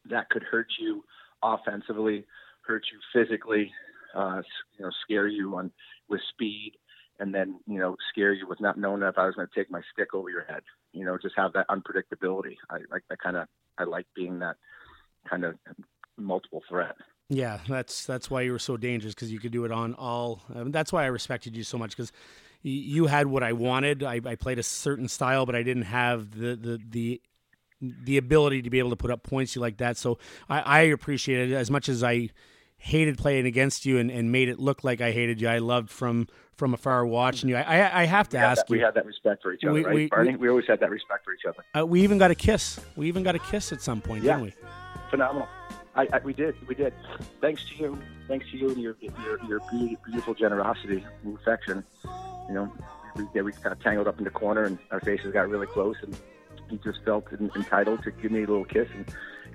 [0.10, 1.04] that could hurt you
[1.44, 2.26] offensively,
[2.62, 3.72] hurt you physically,
[4.16, 4.42] uh,
[4.78, 5.72] you know, scare you on
[6.10, 6.74] with speed,
[7.20, 9.70] and then you know, scare you with not knowing if I was going to take
[9.70, 10.62] my stick over your head.
[10.94, 12.56] You know, just have that unpredictability.
[12.70, 14.58] I like I kind of I like being that
[15.30, 15.56] kind of
[16.18, 16.96] multiple threat.
[17.30, 20.42] Yeah, that's that's why you were so dangerous because you could do it on all.
[20.54, 22.12] Um, that's why I respected you so much because
[22.64, 24.04] you had what I wanted.
[24.04, 27.22] I, I played a certain style, but I didn't have the the the
[27.82, 29.96] the ability to be able to put up points you like that.
[29.96, 30.18] So
[30.50, 32.30] I, I appreciate it as much as I
[32.78, 35.48] hated playing against you and, and made it look like I hated you.
[35.50, 37.56] I loved from from afar watching you.
[37.58, 39.86] I I, I have to ask that, we had that respect for each other, We-
[39.86, 40.32] right, we- Barney?
[40.32, 41.64] we- We, always had that respect for each other.
[41.80, 42.80] Uh, we even got a kiss.
[42.96, 44.38] We even got a kiss at some point, Yeah.
[44.40, 44.54] didn't we?
[45.12, 45.48] phenomenal.
[45.96, 46.94] I, I, we did, we did.
[47.42, 49.60] Thanks to you, thanks to you and your your, your
[50.06, 51.84] beautiful generosity and affection.
[52.48, 52.74] You know,
[53.16, 55.68] we, yeah, we kind of tangled up in the corner, and our faces got really
[55.68, 56.16] close, and
[56.70, 57.26] he just felt
[57.56, 58.88] entitled to give me a little kiss.
[58.94, 59.06] And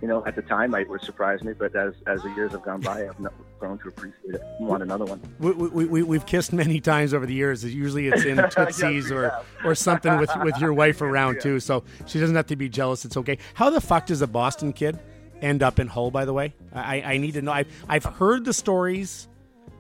[0.03, 2.63] you know, at the time, it would surprise me, but as as the years have
[2.63, 3.17] gone by, I've
[3.59, 4.43] grown to appreciate it.
[4.59, 5.21] and want another one.
[5.39, 7.65] We, we, we, we've kissed many times over the years.
[7.65, 9.47] Usually it's in Tootsies we or, have.
[9.65, 11.61] or something with, with your wife around too.
[11.61, 13.05] So she doesn't have to be jealous.
[13.05, 13.39] It's okay.
[13.55, 14.99] How the fuck does a Boston kid
[15.45, 16.11] end up in Hull?
[16.11, 17.53] By the way, I, I need to know.
[17.53, 19.29] I've I've heard the stories.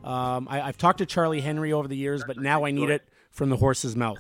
[0.04, 3.02] Um, I, I've talked to Charlie Henry over the years, but now I need it
[3.30, 4.18] from the horse's mouth.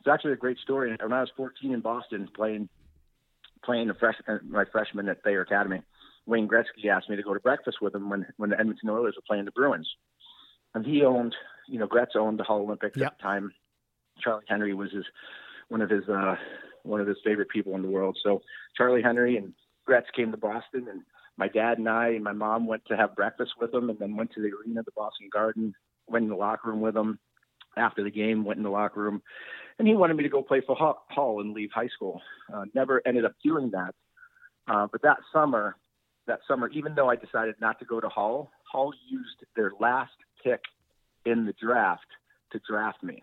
[0.00, 0.94] It's actually a great story.
[1.00, 2.68] When I was 14 in Boston playing
[3.64, 5.82] playing the fresh, uh, my freshman at Thayer Academy,
[6.26, 9.14] Wayne Gretzky asked me to go to breakfast with him when when the Edmonton Oilers
[9.16, 9.88] were playing the Bruins,
[10.74, 11.34] and he owned,
[11.68, 13.06] you know, Gretz owned the Hull Olympics Yep.
[13.12, 13.52] at the time.
[14.20, 15.04] Charlie Henry was his
[15.68, 16.36] one of his uh,
[16.84, 18.16] one of his favorite people in the world.
[18.22, 18.42] So
[18.76, 19.54] Charlie Henry and
[19.86, 21.02] Gretz came to Boston, and
[21.36, 24.16] my dad and I and my mom went to have breakfast with them, and then
[24.16, 25.74] went to the arena, the Boston Garden,
[26.08, 27.18] went in the locker room with him
[27.76, 29.22] after the game, went in the locker room,
[29.78, 32.20] and he wanted me to go play for Hull and leave high school.
[32.52, 33.94] Uh, never ended up doing that,
[34.68, 35.76] uh, but that summer,
[36.26, 40.12] that summer, even though I decided not to go to Hull, Hull used their last
[40.42, 40.60] pick
[41.24, 42.06] in the draft
[42.52, 43.22] to draft me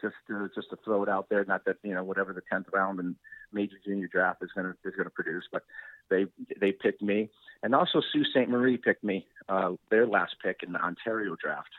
[0.00, 1.44] just to just to throw it out there.
[1.44, 3.16] Not that you know whatever the tenth round and
[3.52, 5.62] major junior draft is going to is going to produce, but
[6.10, 6.26] they
[6.60, 7.30] they picked me,
[7.62, 8.48] and also Sault Ste.
[8.48, 11.70] Marie picked me, uh, their last pick in the Ontario draft.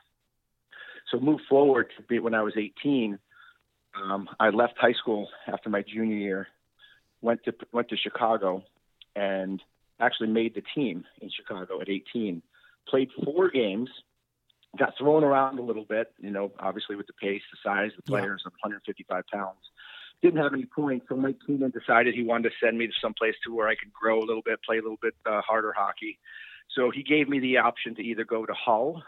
[1.11, 3.17] So move forward to be when I was 18.
[3.95, 6.47] Um, I left high school after my junior year,
[7.21, 8.63] went to went to Chicago,
[9.15, 9.61] and
[9.99, 12.41] actually made the team in Chicago at 18.
[12.87, 13.89] Played four games,
[14.77, 18.03] got thrown around a little bit, you know, obviously with the pace, the size, the
[18.03, 19.57] players, I'm 155 pounds.
[20.21, 23.35] Didn't have any points, so Mike Keenan decided he wanted to send me to someplace
[23.45, 26.19] to where I could grow a little bit, play a little bit uh, harder hockey.
[26.75, 29.01] So he gave me the option to either go to Hull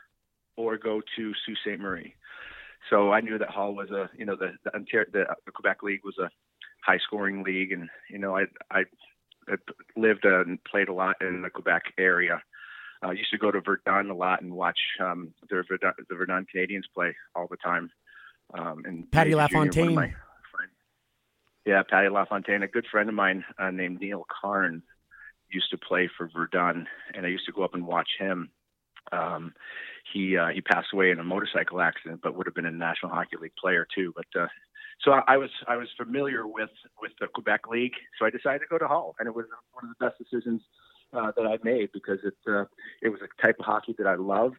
[0.55, 1.79] or go to Sault Ste.
[1.79, 2.15] Marie.
[2.89, 5.83] So I knew that Hull was a, you know, the the, Ontario, the, the Quebec
[5.83, 6.29] League was a
[6.83, 8.83] high scoring league, and you know, I I,
[9.95, 12.41] lived uh, and played a lot in the Quebec area.
[13.03, 16.15] I uh, used to go to Verdun a lot and watch um, the Verdun, the
[16.15, 17.89] Verdun Canadiens play all the time.
[18.53, 19.95] Um, and Patty Junior, LaFontaine.
[19.95, 20.13] my
[21.65, 22.63] Yeah, Patty LaFontaine.
[22.63, 24.81] A good friend of mine uh, named Neil Karn
[25.51, 28.49] used to play for Verdun, and I used to go up and watch him.
[29.11, 29.53] Um,
[30.13, 33.11] he uh, he passed away in a motorcycle accident, but would have been a National
[33.11, 34.13] Hockey League player too.
[34.15, 34.47] But uh,
[35.03, 36.69] so I, I was I was familiar with
[37.01, 39.85] with the Quebec League, so I decided to go to Hull, and it was one
[39.85, 40.61] of the best decisions
[41.13, 42.65] uh, that I made because it uh,
[43.01, 44.57] it was a type of hockey that I loved.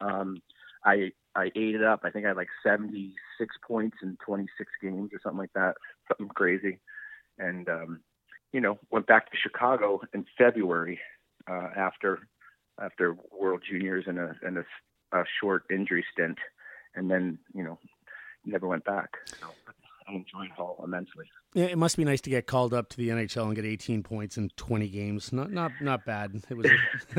[0.00, 0.42] Um,
[0.84, 2.00] I I ate it up.
[2.04, 5.74] I think I had like 76 points in 26 games or something like that,
[6.08, 6.78] something crazy.
[7.38, 8.00] And um,
[8.52, 11.00] you know, went back to Chicago in February
[11.50, 12.20] uh, after
[12.80, 14.64] after World Juniors and a and a,
[15.12, 16.38] a short injury stint,
[16.94, 17.78] and then you know
[18.44, 19.10] never went back.
[19.40, 19.46] So
[20.08, 21.26] I enjoyed Hull immensely.
[21.54, 24.02] Yeah, it must be nice to get called up to the NHL and get 18
[24.02, 25.32] points in 20 games.
[25.32, 26.42] Not not not bad.
[26.48, 26.66] It was.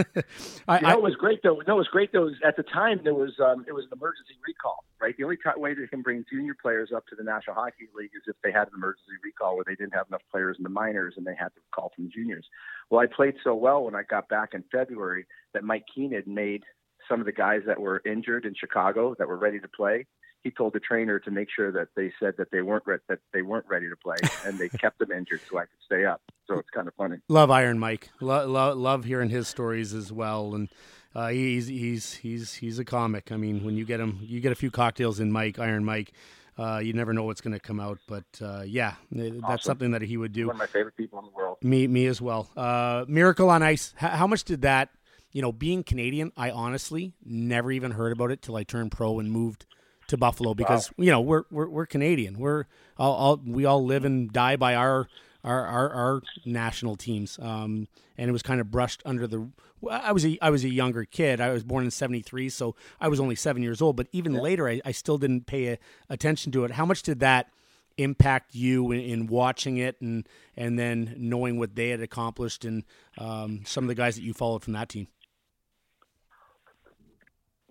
[0.67, 1.62] I, You know, I, it was great though.
[1.67, 2.30] No, it was great though.
[2.43, 5.15] At the time, there was um, it was an emergency recall, right?
[5.15, 8.12] The only ti way they can bring junior players up to the National Hockey League
[8.15, 10.69] is if they had an emergency recall where they didn't have enough players in the
[10.69, 12.46] minors and they had to call from juniors.
[12.89, 16.63] Well, I played so well when I got back in February that Mike Keenan made
[17.10, 20.06] some of the guys that were injured in Chicago that were ready to play.
[20.43, 23.19] He told the trainer to make sure that they said that they weren't re- that
[23.34, 26.21] they weren't ready to play, and they kept them injured so I could stay up.
[26.47, 27.17] So it's kind of funny.
[27.29, 28.10] love Iron Mike.
[28.19, 30.53] Lo- lo- love hearing his stories as well.
[30.56, 30.67] And
[31.15, 33.32] uh, he's he's he's he's a comic.
[33.32, 36.12] I mean, when you get him, you get a few cocktails in Mike, Iron Mike.
[36.58, 40.03] Uh, you never know what's going to come out, but uh, yeah, that's something that
[40.03, 40.47] he would do.
[40.47, 41.58] One of my favorite people in the world.
[41.63, 42.47] Me, me as well.
[42.56, 43.93] Uh, Miracle on Ice.
[43.99, 44.89] H- how much did that?
[45.32, 49.17] You know, being Canadian, I honestly never even heard about it till I turned pro
[49.17, 49.65] and moved
[50.08, 52.39] to Buffalo because you know we're we're, we're Canadian.
[52.39, 52.66] We're
[52.98, 55.08] all, all we all live and die by our
[55.44, 57.39] our our, our national teams.
[57.42, 57.88] Um,
[58.18, 59.50] and it was kind of brushed under the.
[59.89, 61.42] I was a I was a younger kid.
[61.42, 63.96] I was born in '73, so I was only seven years old.
[63.96, 65.78] But even later, I, I still didn't pay a,
[66.10, 66.72] attention to it.
[66.72, 67.50] How much did that?
[67.98, 72.84] impact you in, in watching it and and then knowing what they had accomplished and
[73.20, 75.08] um, some of the guys that you followed from that team?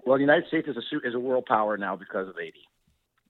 [0.05, 2.55] Well, the United States is a is a world power now because of 80.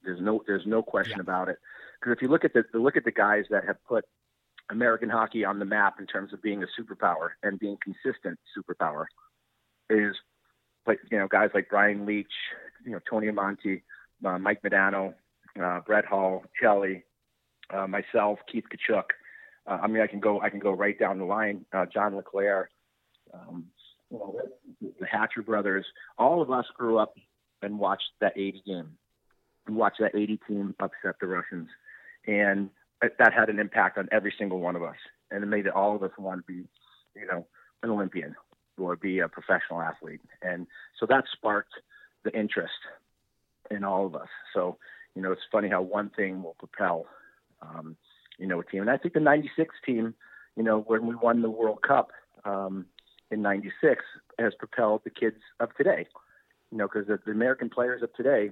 [0.03, 1.57] There's no there's no question about it.
[1.99, 4.05] Because if you look at the look at the guys that have put
[4.69, 9.05] American hockey on the map in terms of being a superpower and being consistent superpower,
[9.89, 10.15] is
[10.87, 12.25] like you know guys like Brian Leetch,
[12.85, 13.81] you know Tony Amonte,
[14.25, 15.13] uh, Mike Modano,
[15.61, 17.03] uh, Brett Hull, Kelly,
[17.69, 19.03] uh, myself, Keith Tkachuk.
[19.65, 21.65] Uh, I mean, I can go I can go right down the line.
[21.71, 22.69] Uh, John LeClair.
[23.33, 23.65] Um,
[24.99, 25.85] the Hatcher brothers,
[26.17, 27.15] all of us grew up
[27.61, 28.89] and watched that 80 game.
[29.67, 31.69] We watched that 80 team upset the Russians.
[32.27, 32.69] And
[33.01, 34.95] that had an impact on every single one of us.
[35.31, 36.67] And it made it, all of us want to be,
[37.15, 37.45] you know,
[37.81, 38.35] an Olympian
[38.77, 40.21] or be a professional athlete.
[40.41, 40.67] And
[40.99, 41.73] so that sparked
[42.23, 42.73] the interest
[43.71, 44.29] in all of us.
[44.53, 44.77] So,
[45.15, 47.05] you know, it's funny how one thing will propel,
[47.61, 47.95] um,
[48.37, 48.81] you know, a team.
[48.81, 50.13] And I think the 96 team,
[50.55, 52.11] you know, when we won the World Cup
[52.45, 52.85] um,
[53.33, 54.03] in '96,
[54.39, 56.07] has propelled the kids of today.
[56.71, 58.51] You know, because the, the American players of today,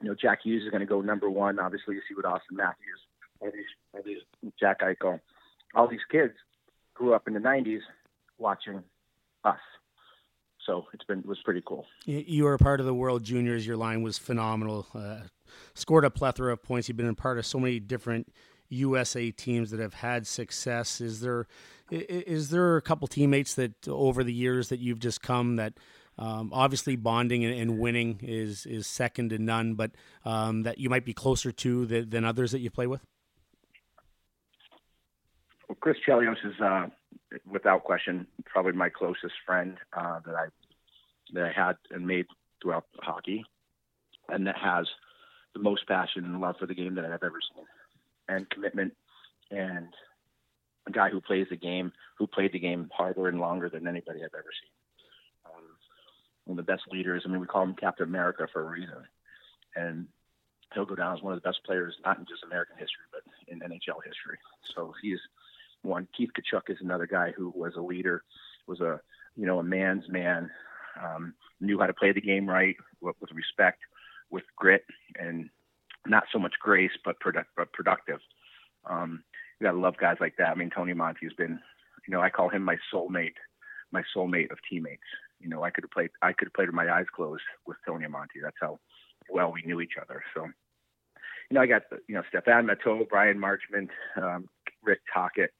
[0.00, 1.58] you know, Jack Hughes is going to go number one.
[1.58, 3.00] Obviously, you see what Auston Matthews,
[3.40, 3.50] all
[4.58, 5.20] Jack Eichel,
[5.74, 6.34] all these kids
[6.94, 7.80] grew up in the '90s
[8.38, 8.82] watching
[9.44, 9.58] us.
[10.66, 11.86] So it's been it was pretty cool.
[12.06, 13.66] You were a part of the World Juniors.
[13.66, 14.86] Your line was phenomenal.
[14.94, 15.20] Uh,
[15.74, 16.88] scored a plethora of points.
[16.88, 18.32] You've been a part of so many different
[18.72, 21.00] USA teams that have had success.
[21.00, 21.46] Is there
[21.90, 25.74] is there a couple teammates that over the years that you've just come that
[26.18, 29.92] um, obviously bonding and, and winning is is second to none, but
[30.24, 33.00] um, that you might be closer to than, than others that you play with?
[35.68, 36.86] Well, Chris Chelios is, uh,
[37.50, 40.46] without question, probably my closest friend uh, that I
[41.32, 42.26] that I had and made
[42.62, 43.44] throughout hockey,
[44.28, 44.86] and that has
[45.54, 47.64] the most passion and love for the game that I've ever seen,
[48.36, 48.94] and commitment,
[49.50, 49.88] and
[50.86, 54.20] a guy who plays the game, who played the game harder and longer than anybody
[54.20, 54.70] I've ever seen.
[55.46, 55.64] Um,
[56.44, 57.22] one of the best leaders.
[57.24, 59.04] I mean, we call him Captain America for a reason,
[59.76, 60.06] and
[60.74, 63.22] he'll go down as one of the best players, not in just American history, but
[63.48, 64.38] in NHL history.
[64.74, 65.18] So he's
[65.82, 66.08] one.
[66.16, 68.22] Keith Tkachuk is another guy who was a leader,
[68.66, 69.00] was a
[69.36, 70.50] you know a man's man,
[71.02, 73.80] um, knew how to play the game right with, with respect,
[74.30, 74.84] with grit,
[75.18, 75.48] and
[76.06, 78.20] not so much grace, but, product, but productive.
[78.88, 79.22] Um,
[79.60, 80.48] you gotta love guys like that.
[80.48, 81.60] I mean, Tony Amonte's been,
[82.06, 83.34] you know, I call him my soulmate,
[83.92, 85.02] my soulmate of teammates.
[85.40, 87.76] You know, I could have played, I could have played with my eyes closed with
[87.86, 88.42] Tony Amonte.
[88.42, 88.80] That's how
[89.30, 90.22] well we knew each other.
[90.34, 94.48] So, you know, I got you know Stefan Matteau, Bryan Marchment, um,
[94.82, 95.50] Rick Tocchet.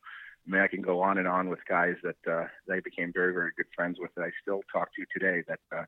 [0.46, 3.12] I mean, I can go on and on with guys that uh, that I became
[3.12, 5.44] very, very good friends with that I still talk to today.
[5.46, 5.84] That uh,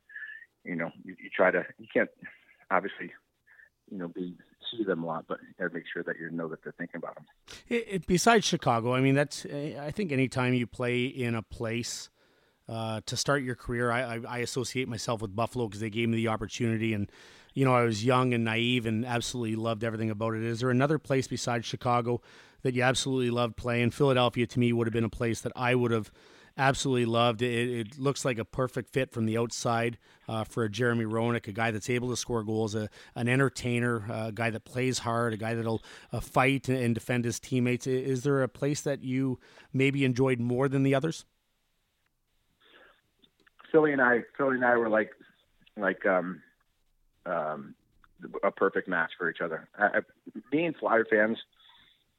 [0.65, 2.09] you know, you, you try to, you can't
[2.71, 3.11] obviously,
[3.91, 4.35] you know, be
[4.71, 6.97] see them a lot, but got to make sure that you know that they're thinking
[6.97, 7.25] about them.
[7.67, 12.09] It, it, besides Chicago, I mean, that's I think anytime you play in a place
[12.67, 16.09] uh, to start your career, I, I, I associate myself with Buffalo because they gave
[16.09, 17.11] me the opportunity, and
[17.53, 20.43] you know I was young and naive and absolutely loved everything about it.
[20.43, 22.21] Is there another place besides Chicago
[22.63, 23.91] that you absolutely loved playing?
[23.91, 26.11] Philadelphia to me would have been a place that I would have
[26.57, 27.41] absolutely loved.
[27.41, 29.97] It, it looks like a perfect fit from the outside
[30.27, 34.05] uh, for a Jeremy Roenick, a guy that's able to score goals, a, an entertainer,
[34.09, 37.87] a guy that plays hard, a guy that'll uh, fight and defend his teammates.
[37.87, 39.39] Is there a place that you
[39.73, 41.25] maybe enjoyed more than the others?
[43.71, 45.11] Philly and I, Philly and I were like,
[45.77, 46.41] like um,
[47.25, 47.75] um,
[48.43, 49.67] a perfect match for each other.
[49.77, 49.99] I, I,
[50.51, 51.37] me and Flyer fans,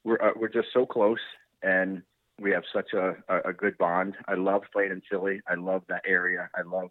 [0.03, 1.19] we're uh, we're just so close,
[1.63, 2.03] and
[2.39, 3.15] we have such a,
[3.45, 4.15] a, good bond.
[4.27, 5.41] I love playing in Philly.
[5.47, 6.49] I love that area.
[6.55, 6.89] I love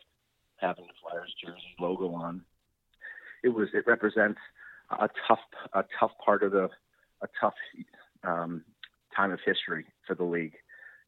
[0.56, 2.42] having the Flyers jersey logo on.
[3.44, 4.40] It was it represents
[4.90, 5.38] a tough
[5.72, 6.68] a tough part of the
[7.22, 7.54] a tough
[8.24, 8.64] um,
[9.14, 10.54] time of history for the league.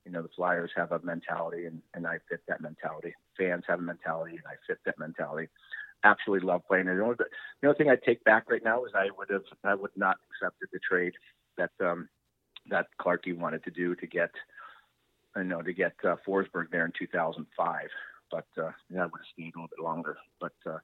[0.05, 3.15] You know, the Flyers have a mentality, and, and I fit that mentality.
[3.37, 5.49] Fans have a mentality, and I fit that mentality.
[6.05, 6.97] Absolutely love playing there.
[6.97, 7.17] The only,
[7.61, 10.17] the only thing I take back right now is I would have I would not
[10.31, 11.13] accepted the trade
[11.57, 12.09] that um,
[12.71, 14.31] that Clarkey wanted to do to get
[15.37, 17.89] you know to get uh, Forsberg there in 2005.
[18.31, 20.19] But uh, I would have stayed a little bit longer.
[20.41, 20.79] But uh,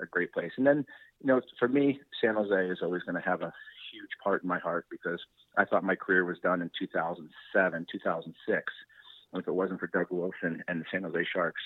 [0.00, 0.52] a great place.
[0.56, 0.84] And then
[1.20, 3.52] you know, for me, San Jose is always going to have a
[3.92, 5.20] huge part in my heart because
[5.56, 8.72] I thought my career was done in 2007, 2006.
[9.32, 11.62] If it wasn't for Doug Wilson and the San Jose Sharks,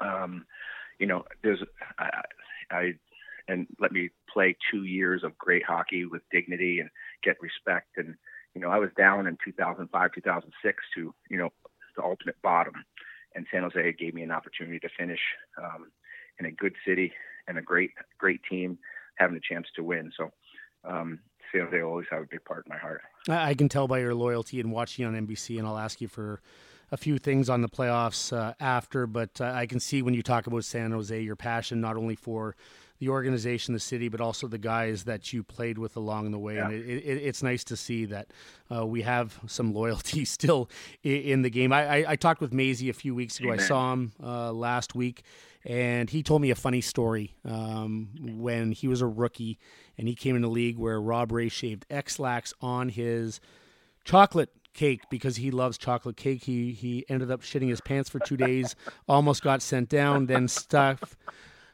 [0.00, 0.44] um,
[0.98, 1.60] you know, there's
[1.98, 2.22] I,
[2.70, 2.92] I
[3.48, 6.90] and let me play two years of great hockey with dignity and
[7.22, 7.88] get respect.
[7.96, 8.14] And
[8.54, 11.50] you know, I was down in 2005, 2006 to you know
[11.96, 12.74] the ultimate bottom,
[13.34, 15.20] and San Jose gave me an opportunity to finish
[15.58, 15.90] um,
[16.38, 17.12] in a good city
[17.46, 18.78] and a great great team,
[19.16, 20.12] having a chance to win.
[20.16, 20.30] So.
[20.82, 21.20] Um,
[21.52, 23.02] San Jose always have a big part in my heart.
[23.28, 26.40] I can tell by your loyalty and watching on NBC, and I'll ask you for
[26.92, 29.06] a few things on the playoffs uh, after.
[29.06, 32.14] But uh, I can see when you talk about San Jose, your passion not only
[32.14, 32.56] for
[33.00, 36.56] the organization, the city, but also the guys that you played with along the way.
[36.56, 36.66] Yeah.
[36.66, 38.28] And it, it, it's nice to see that
[38.72, 40.70] uh, we have some loyalty still
[41.02, 41.72] in, in the game.
[41.72, 43.48] I, I, I, talked with Maisie a few weeks ago.
[43.48, 43.60] Amen.
[43.60, 45.22] I saw him uh, last week,
[45.64, 49.58] and he told me a funny story um, when he was a rookie
[49.96, 53.40] and he came in the league where Rob Ray shaved X-Lax on his
[54.04, 56.44] chocolate cake because he loves chocolate cake.
[56.44, 58.76] He he ended up shitting his pants for two days,
[59.08, 61.16] almost got sent down, then stuff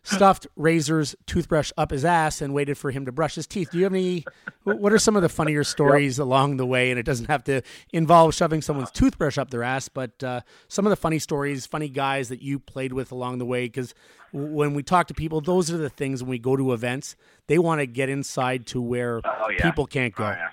[0.06, 3.70] stuffed razors toothbrush up his ass and waited for him to brush his teeth.
[3.70, 4.24] Do you have any?
[4.64, 6.24] What are some of the funnier stories yep.
[6.24, 6.90] along the way?
[6.90, 10.86] And it doesn't have to involve shoving someone's toothbrush up their ass, but uh, some
[10.86, 13.66] of the funny stories, funny guys that you played with along the way.
[13.66, 13.94] Because
[14.32, 17.58] when we talk to people, those are the things when we go to events, they
[17.58, 19.62] want to get inside to where oh, yeah.
[19.62, 20.24] people can't go.
[20.24, 20.48] Oh, yeah.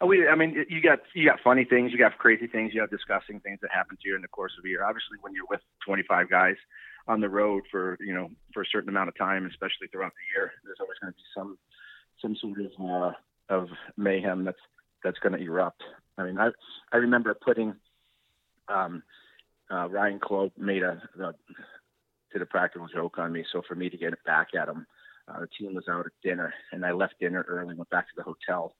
[0.00, 2.80] Oh, we, I mean, you got you got funny things, you got crazy things, you
[2.80, 4.84] have disgusting things that happen to you in the course of a year.
[4.84, 6.56] Obviously, when you're with 25 guys
[7.06, 10.38] on the road for you know for a certain amount of time, especially throughout the
[10.38, 11.58] year, there's always going to be some
[12.20, 13.12] some sort of uh,
[13.54, 14.58] of mayhem that's
[15.02, 15.82] that's going to erupt.
[16.18, 16.50] I mean, I
[16.92, 17.74] I remember putting
[18.68, 19.02] um,
[19.70, 21.00] uh, Ryan Klob made a,
[22.32, 24.86] did a practical joke on me, so for me to get it back at him,
[25.28, 28.14] uh, the team was out at dinner, and I left dinner early, went back to
[28.16, 28.74] the hotel,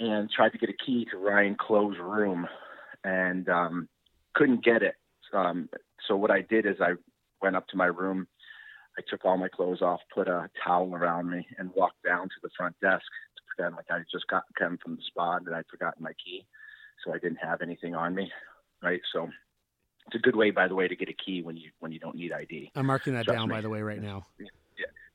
[0.00, 2.46] and tried to get a key to Ryan Klob's room,
[3.04, 3.88] and um,
[4.34, 4.94] couldn't get it.
[5.32, 5.68] Um,
[6.06, 6.92] so what I did is I
[7.42, 8.26] went up to my room.
[8.98, 12.34] I took all my clothes off, put a towel around me, and walked down to
[12.42, 13.04] the front desk
[13.36, 16.44] to pretend like I just got come from the spa and I'd forgotten my key,
[17.04, 18.30] so I didn't have anything on me.
[18.82, 19.28] Right, so
[20.06, 21.98] it's a good way, by the way, to get a key when you when you
[22.00, 22.70] don't need ID.
[22.74, 23.54] I'm marking that Trust down, me.
[23.54, 24.26] by the way, right now.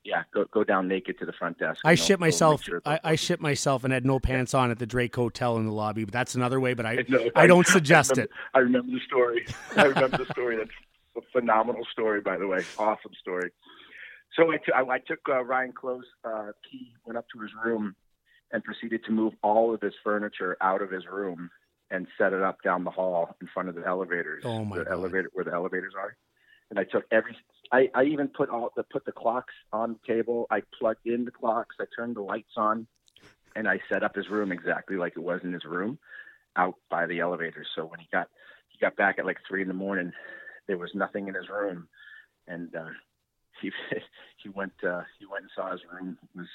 [0.05, 1.80] Yeah, go go down naked to the front desk.
[1.86, 2.61] I shit myself.
[2.63, 5.65] sure- I, I shit myself and had no pants on at the Drake Hotel in
[5.65, 6.74] the lobby, but that's another way.
[6.74, 8.38] But I, No, I don't suggest remember, it.
[8.53, 9.45] I remember the story.
[9.78, 10.57] I remember the story.
[10.57, 10.69] That's
[11.32, 12.61] phenomenal story, by the way.
[12.78, 13.51] Awesome story.
[14.36, 17.51] So I, t- I, I took uh, Ryan Close uh, key, went up to his
[17.64, 17.95] room,
[18.51, 21.49] and proceeded to move all of his furniture out of his room
[21.91, 24.43] and set it up down the hall in front of the elevators.
[24.45, 24.93] Oh, my the God.
[24.93, 26.16] elevator where the elevators are.
[26.70, 27.38] And I took every.
[27.72, 30.47] I, I even put all the put the clocks on the table.
[30.49, 31.76] I plugged in the clocks.
[31.80, 32.88] I turned the lights on,
[33.55, 35.99] and I set up his room exactly like it was in his room,
[36.55, 37.68] out by the elevators.
[37.76, 38.28] So when he got
[38.70, 40.14] he got back at like three in the morning,
[40.68, 41.88] there was nothing in his room,
[42.47, 42.89] and uh,
[43.61, 43.72] he
[44.43, 46.47] he went uh, he went and saw his room was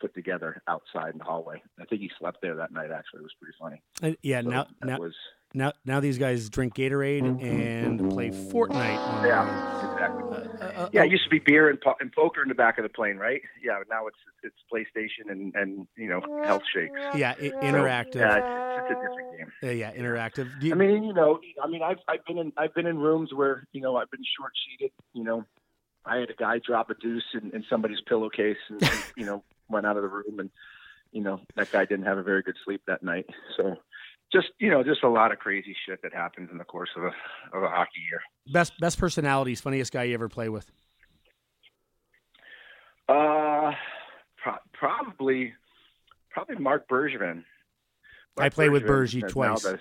[0.00, 1.62] put together outside in the hallway.
[1.80, 2.90] I think he slept there that night.
[2.90, 3.82] Actually, it was pretty funny.
[4.02, 5.14] Uh, yeah, So now that now was
[5.54, 8.98] now now these guys drink Gatorade and play Fortnite.
[8.98, 9.34] On the road.
[9.34, 10.22] yeah exactly.
[10.24, 12.54] Uh, uh, Yeah, uh, it used to be beer and, po- and poker in the
[12.54, 13.40] back of the plane, right?
[13.62, 16.98] Yeah, but now it's it's PlayStation and and you know health shakes.
[17.14, 18.16] yeah, i- So, interactive.
[18.16, 19.52] yeah, it's, it's a different game.
[19.62, 20.62] Uh, yeah, interactive.
[20.62, 23.32] You- I mean, you know, I mean, I've I've been in I've been in rooms
[23.32, 24.92] where you know I've been short seated.
[25.12, 25.44] You know,
[26.04, 29.42] I had a guy drop a deuce in, in somebody's pillowcase, and, and you know
[29.68, 30.50] went out of the room, and
[31.12, 33.26] you know that guy didn't have a very good sleep that night.
[33.56, 33.76] So,
[34.34, 37.04] just you know, just a lot of crazy shit that happens in the course of
[37.04, 38.20] a of a hockey year.
[38.52, 40.70] best best personalities, funniest guy you ever play with.
[43.08, 43.72] Uh,
[44.42, 45.52] pro- probably,
[46.30, 47.44] probably Marc Bergevin.
[48.38, 49.62] I played with Bergie twice.
[49.62, 49.80] the-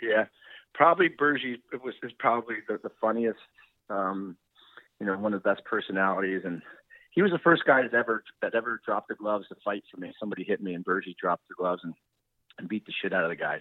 [0.00, 0.26] yeah,
[0.74, 1.56] probably Bergie.
[1.72, 3.38] It was is probably the, the funniest.
[3.88, 4.36] Um,
[5.00, 6.62] you know, one of the best personalities, and
[7.12, 9.98] he was the first guy that ever that ever dropped the gloves to fight for
[9.98, 10.12] me.
[10.20, 11.94] Somebody hit me, and Bergie dropped the gloves and
[12.58, 13.60] and beat the shit out of the guy.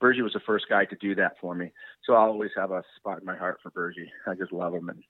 [0.00, 1.72] Bergie was the first guy to do that for me,
[2.04, 4.08] so I'll always have a spot in my heart for Bergie.
[4.26, 5.02] I just love him, and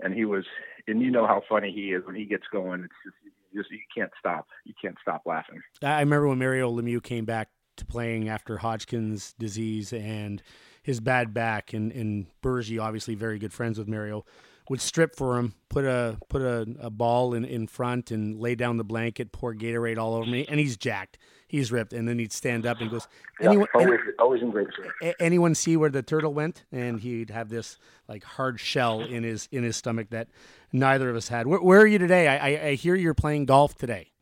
[0.00, 0.44] and he was,
[0.86, 2.84] and you know how funny he is when he gets going.
[2.84, 4.46] It's just you, just, you can't stop.
[4.64, 5.62] You can't stop laughing.
[5.82, 10.42] I remember when Mario Lemieux came back to playing after Hodgkin's disease and
[10.82, 14.24] his bad back, and and Bergie, obviously very good friends with Mario,
[14.68, 18.54] would strip for him, put a put a, a ball in, in front, and lay
[18.54, 22.18] down the blanket, pour Gatorade all over me, and he's jacked, he's ripped, and then
[22.18, 23.06] he'd stand up and goes,
[23.40, 25.14] anyone, yeah, always, always in great shape.
[25.20, 26.64] anyone see where the turtle went?
[26.72, 30.28] And he'd have this like hard shell in his in his stomach that
[30.72, 31.46] neither of us had.
[31.46, 32.28] Where, where are you today?
[32.28, 34.12] I, I, I hear you're playing golf today.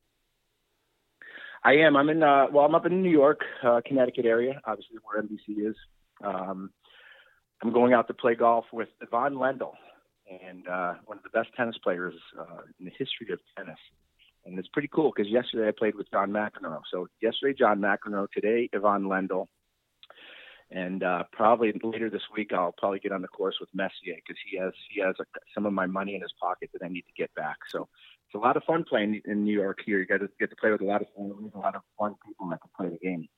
[1.65, 1.97] I am.
[1.97, 2.23] I'm in.
[2.23, 5.77] Uh, well, I'm up in New York, uh, Connecticut area, obviously where NBC is.
[6.23, 6.71] Um,
[7.63, 9.73] I'm going out to play golf with Ivan Lendl,
[10.29, 13.79] and uh, one of the best tennis players uh, in the history of tennis.
[14.47, 16.83] And it's pretty cool because yesterday I played with John McEnroe.
[16.93, 19.47] So yesterday John McEnroe, today Ivan Lendl,
[20.71, 24.37] and uh, probably later this week I'll probably get on the course with Messier because
[24.49, 27.03] he has he has a, some of my money in his pocket that I need
[27.03, 27.57] to get back.
[27.71, 27.89] So
[28.27, 29.99] it's a lot of fun playing in New York here.
[29.99, 32.49] You got to get to play with a lot of a lot of fun people
[32.51, 33.29] that can play the game.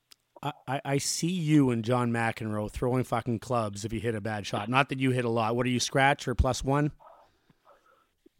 [0.42, 4.46] I, I- see you and John McEnroe throwing fucking clubs if you hit a bad
[4.46, 4.68] shot.
[4.68, 5.56] Not that you hit a lot.
[5.56, 6.92] What are you, scratch or plus one?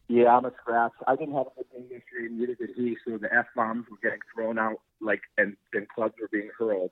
[0.09, 0.93] Yeah, I'm a scratch.
[1.07, 2.97] I didn't have a good game and neither did he.
[3.05, 6.91] So the f bombs were getting thrown out, like, and and clubs were being hurled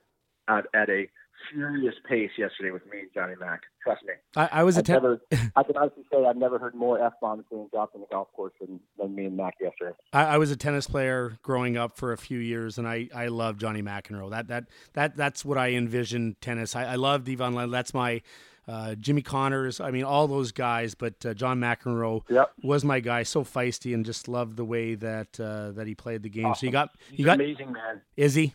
[0.49, 1.09] at, at a
[1.53, 3.61] furious pace yesterday with me and Johnny Mac.
[3.83, 4.15] Trust me.
[4.37, 5.21] I, I was a I've ten- never,
[5.57, 8.29] I can honestly say I've never heard more f bombs being dropped on the golf
[8.35, 9.95] course than, than me and Mac yesterday.
[10.13, 13.27] I, I was a tennis player growing up for a few years, and I, I
[13.29, 14.31] love Johnny McEnroe.
[14.31, 14.65] That that
[14.95, 16.75] that that's what I envisioned tennis.
[16.75, 17.73] I, I loved Ivan Lendl.
[17.73, 18.23] That's my
[18.67, 19.79] uh, Jimmy Connors.
[19.81, 20.95] I mean, all those guys.
[20.95, 22.53] But uh, John McEnroe Yep.
[22.63, 23.23] was my guy.
[23.23, 26.55] So feisty, and just loved the way that uh, that he played the game.
[26.55, 28.01] So you got He's you got amazing, man.
[28.17, 28.43] Izzy.
[28.43, 28.53] Yep,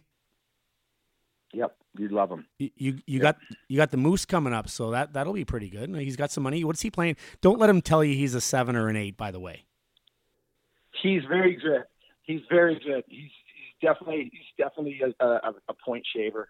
[2.00, 2.46] you'd love him.
[2.58, 3.38] You you, you got
[3.68, 5.94] you got the Moose coming up, so that that'll be pretty good.
[5.96, 6.64] He's got some money.
[6.64, 7.18] What's he playing?
[7.42, 9.18] Don't let him tell you he's a seven or an eight.
[9.18, 9.66] By the way,
[11.02, 11.84] He's very good.
[12.24, 13.04] He's very good.
[13.08, 16.50] He's, he's definitely he's definitely a, a, a point shaver.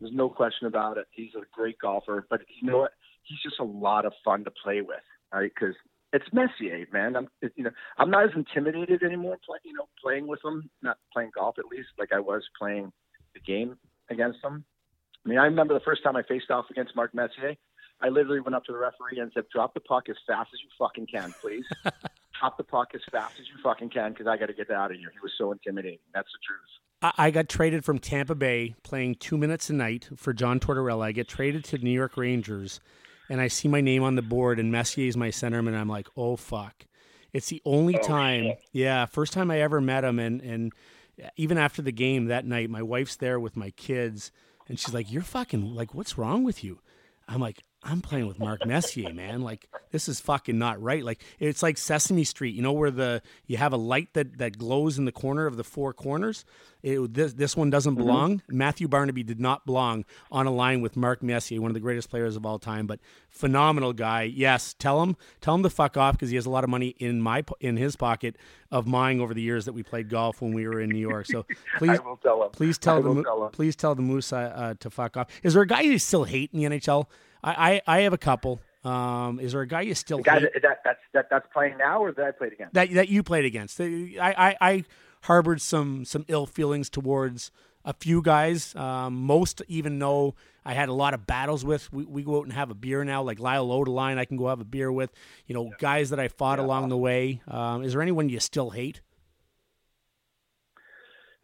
[0.00, 1.06] There's no question about it.
[1.10, 2.92] He's a great golfer, but you know what?
[3.22, 5.00] He's just a lot of fun to play with,
[5.32, 5.50] right?
[5.54, 5.74] Because
[6.12, 7.16] it's Messier, eh, man.
[7.16, 9.38] I'm, you know, I'm not as intimidated anymore.
[9.44, 12.92] Play, you know, playing with him, not playing golf at least, like I was playing
[13.34, 13.78] the game
[14.10, 14.64] against him.
[15.26, 17.56] I mean, I remember the first time I faced off against Mark Messier.
[18.00, 20.60] I literally went up to the referee and said, "Drop the puck as fast as
[20.62, 21.64] you fucking can, please.
[22.40, 24.92] Drop the puck as fast as you fucking can, because I got to get out
[24.92, 25.98] of here." He was so intimidating.
[26.14, 27.14] That's the truth.
[27.18, 31.06] I I got traded from Tampa Bay playing two minutes a night for John Tortorella.
[31.06, 32.78] I get traded to the New York Rangers,
[33.28, 35.74] and I see my name on the board, and Messier's my centerman.
[35.74, 36.86] I'm like, oh fuck!
[37.32, 38.60] It's the only oh, time, shit.
[38.72, 40.72] yeah, first time I ever met him, and and
[41.36, 44.30] even after the game that night, my wife's there with my kids,
[44.68, 46.80] and she's like, "You're fucking like, what's wrong with you?"
[47.28, 49.42] I'm like, I'm playing with Mark Messier, man.
[49.42, 51.04] Like this is fucking not right.
[51.04, 54.58] Like it's like Sesame Street, you know, where the you have a light that that
[54.58, 56.44] glows in the corner of the four corners.
[56.82, 58.42] It, this this one doesn't belong.
[58.48, 62.10] Matthew Barnaby did not belong on a line with Mark Messier, one of the greatest
[62.10, 64.22] players of all time, but phenomenal guy.
[64.22, 66.88] Yes, tell him tell him to fuck off because he has a lot of money
[66.98, 68.36] in my in his pocket
[68.72, 71.26] of mine over the years that we played golf when we were in New York.
[71.26, 71.46] So
[71.78, 72.50] please tell him.
[72.50, 75.28] Please tell I the tell please tell the Moose uh, uh, to fuck off.
[75.44, 77.06] Is there a guy you still hate in the NHL?
[77.46, 78.60] I I, I have a couple.
[78.84, 81.46] Um, is there a guy you still The guy hate that, that that's that, that's
[81.52, 82.74] playing now, or that I played against?
[82.74, 83.80] that that you played against?
[83.80, 84.84] I I, I
[85.22, 87.50] harbored some some ill feelings towards
[87.84, 88.74] a few guys.
[88.74, 90.34] Um, most even know
[90.64, 91.92] I had a lot of battles with.
[91.92, 94.18] We, we go out and have a beer now, like Lyle Odelein.
[94.18, 95.10] I can go have a beer with.
[95.46, 97.40] You know, guys that I fought along the way.
[97.48, 99.00] Um, is there anyone you still hate?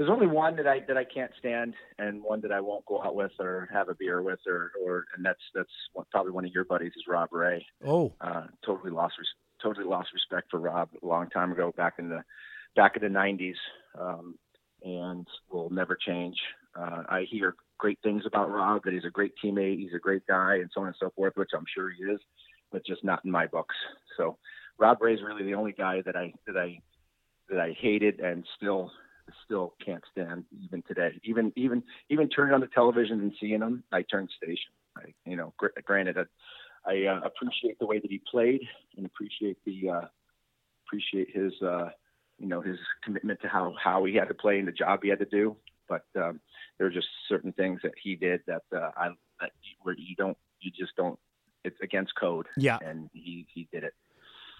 [0.03, 3.01] There's only one that I that I can't stand, and one that I won't go
[3.01, 6.45] out with or have a beer with, or or and that's that's one, probably one
[6.45, 7.65] of your buddies is Rob Ray.
[7.87, 9.29] Oh, Uh, totally lost res-
[9.63, 12.25] totally lost respect for Rob a long time ago, back in the
[12.75, 13.55] back in the '90s,
[13.97, 14.37] um,
[14.83, 16.37] and will never change.
[16.77, 20.27] Uh, I hear great things about Rob that he's a great teammate, he's a great
[20.27, 22.19] guy, and so on and so forth, which I'm sure he is,
[22.73, 23.77] but just not in my books.
[24.17, 24.37] So
[24.79, 26.81] Rob Ray is really the only guy that I that I
[27.51, 28.91] that I hated and still
[29.45, 31.21] still can't stand even today.
[31.25, 34.73] Even even even turning on the television and seeing him, I turn station.
[34.97, 36.25] I, you know, gr- granted, I,
[36.91, 38.61] I uh, appreciate the way that he played
[38.97, 40.07] and appreciate the uh,
[40.87, 41.91] appreciate his uh,
[42.39, 45.09] you know his commitment to how how he had to play and the job he
[45.09, 45.57] had to do.
[45.89, 46.41] But um,
[46.79, 49.09] there are just certain things that he did that uh, I
[49.41, 51.19] that you, where you don't you just don't.
[51.65, 52.47] It's against code.
[52.57, 52.79] Yeah.
[52.85, 53.95] and he he did it.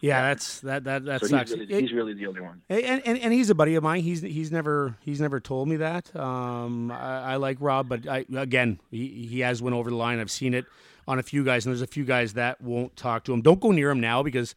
[0.03, 1.51] Yeah, that's that that that so sucks.
[1.51, 2.61] he's really, It- he's really the only one.
[2.69, 4.03] And, and and he's a buddy of mine.
[4.03, 6.15] He's he's never he's never told me that.
[6.17, 10.19] Um, I, I like Rob, but I, again, he he has went over the line.
[10.19, 10.67] I've seen it
[11.09, 13.43] on a few guys, and there's a few guys that won't talk to him.
[13.43, 14.55] Don't go near him now because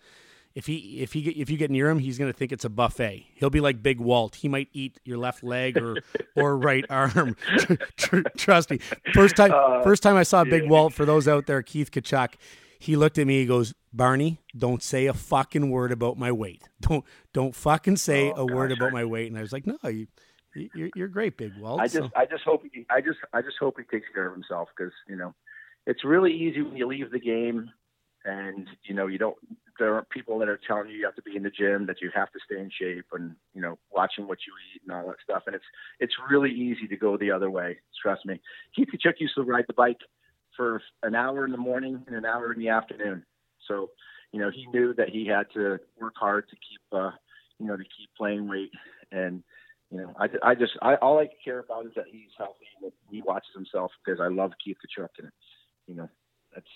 [0.56, 2.70] if he if he get, if you get near him, he's gonna think it's a
[2.70, 3.28] buffet.
[3.36, 4.36] He'll be like Big Walt.
[4.38, 5.98] He might eat your left leg or
[6.36, 7.36] or right arm.
[8.38, 8.80] Trust me.
[9.14, 9.52] First time
[9.84, 10.94] first time I saw Big Walt.
[10.94, 12.34] For those out there, Keith Tkachuk.
[12.80, 13.40] He looked at me.
[13.40, 16.64] He goes, Barney, don't say a fucking word about my weight.
[16.82, 17.04] Don't
[17.34, 19.28] don't fucking say Oh, a word about my weight.
[19.28, 20.08] And I was like, no, you,
[20.74, 21.80] you're, you're great, Big Walt.
[21.80, 24.28] I just, So- I just hope he, I just, I just hope he takes care
[24.28, 25.34] of himself because you know,
[25.86, 27.70] it's really easy when you leave the game,
[28.26, 29.36] and you know, you don't.
[29.78, 32.02] There aren't people that are telling you you have to be in the gym, that
[32.02, 35.06] you have to stay in shape, and you know, watching what you eat and all
[35.08, 35.44] that stuff.
[35.48, 35.66] And it's,
[36.00, 37.78] it's really easy to go the other way.
[38.02, 38.40] Trust me.
[38.74, 40.00] Keith Tkachuk used to ride the bike
[40.56, 43.26] for an hour in the morning and an hour in the afternoon.
[43.68, 43.92] So,
[44.32, 47.12] you know, he knew that he had to work hard to keep, uh,
[47.60, 48.72] you know, to keep playing weight.
[49.12, 49.44] And,
[49.92, 52.92] you know, I, I just, I, all I care about is that he's healthy and
[52.92, 55.10] that he watches himself because I love Keith Tkachuk.
[55.20, 55.30] And,
[55.88, 56.10] you know,
[56.54, 56.68] that's,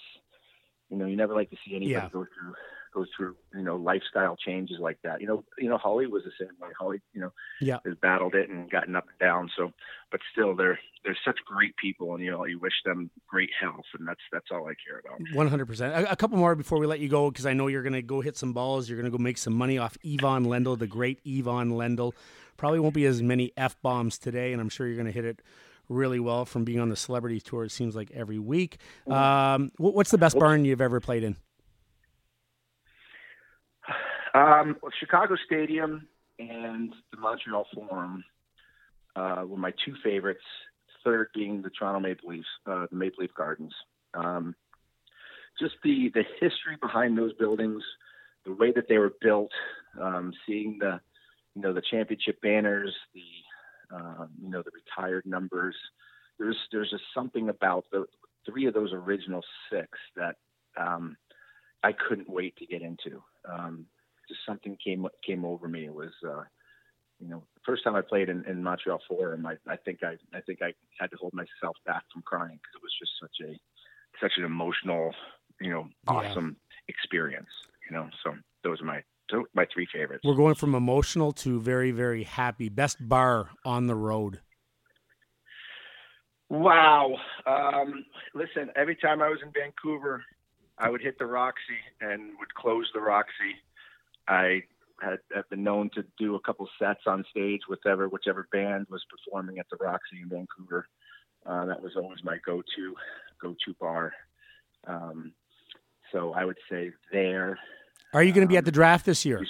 [0.90, 2.10] you know, you never like to see anybody Yeah.
[2.12, 2.54] go through,
[2.94, 5.22] go through, you know, lifestyle changes like that.
[5.22, 6.70] You know, you know, Holly was the same way.
[6.80, 7.32] Holly, you know,
[7.62, 7.80] Yeah.
[7.86, 9.50] has battled it and gotten up and down.
[9.58, 9.72] So,
[10.12, 13.86] but still, they're they're such great people, and you know, you wish them great health,
[13.98, 15.20] and that's that's all I care about.
[15.34, 15.94] One hundred percent.
[15.94, 18.02] A a couple more before we let you go, because I know you're going to
[18.02, 18.90] go hit some balls.
[18.90, 22.14] You're going to go make some money off Ivan Lendl, the great Ivan Lendl.
[22.58, 25.26] Probably won't be as many f bombs today, and I'm sure you're going to hit
[25.26, 25.42] it
[25.88, 27.64] really well from being on the celebrity tour.
[27.64, 28.78] It seems like every week.
[29.08, 31.36] Um, what's the best barn you've ever played in?
[34.34, 36.08] Um, well, Chicago Stadium
[36.38, 38.24] and the Montreal Forum
[39.16, 40.44] uh, were my two favorites.
[41.04, 43.74] Third being the Toronto Maple Leafs, uh, the Maple Leaf Gardens.
[44.14, 44.54] Um,
[45.60, 47.82] just the the history behind those buildings,
[48.46, 49.52] the way that they were built,
[50.00, 51.00] um, seeing the
[51.56, 55.76] you know the championship banners, the um, you know the retired numbers.
[56.38, 58.06] There's there's just something about the
[58.46, 60.36] three of those original six that
[60.78, 61.16] um,
[61.84, 63.24] I couldn't wait to get into.
[63.50, 63.86] Um,
[64.30, 65.86] just something came came over me.
[65.86, 66.44] It was uh,
[67.20, 70.16] you know, the first time I played in, in Montreal Forum, I, I think I,
[70.36, 73.48] I think I had to hold myself back from crying because it was just such
[73.48, 73.60] a,
[74.22, 75.14] such an emotional,
[75.60, 76.14] you know, Yeah.
[76.14, 76.56] awesome
[76.88, 77.50] experience.
[77.90, 80.22] You know, so those are my, those are my three favorites.
[80.24, 82.70] We're going from emotional to very, very happy.
[82.70, 84.40] Best bar on the road.
[86.50, 87.16] Wow.
[87.46, 90.24] Um, listen, every time I was in Vancouver,
[90.78, 93.56] I would hit the Roxy and would close the Roxy.
[94.30, 94.62] I
[95.02, 98.88] had, had been known to do a couple sets on stage with ever, whichever band
[98.90, 100.88] was performing at the Roxy in Vancouver.
[101.46, 102.96] Uh, that was always my go-to,
[103.42, 104.14] go-to bar.
[104.88, 105.34] Um,
[106.12, 107.58] so I would say there.
[108.14, 109.46] Are you going to be at the draft this year?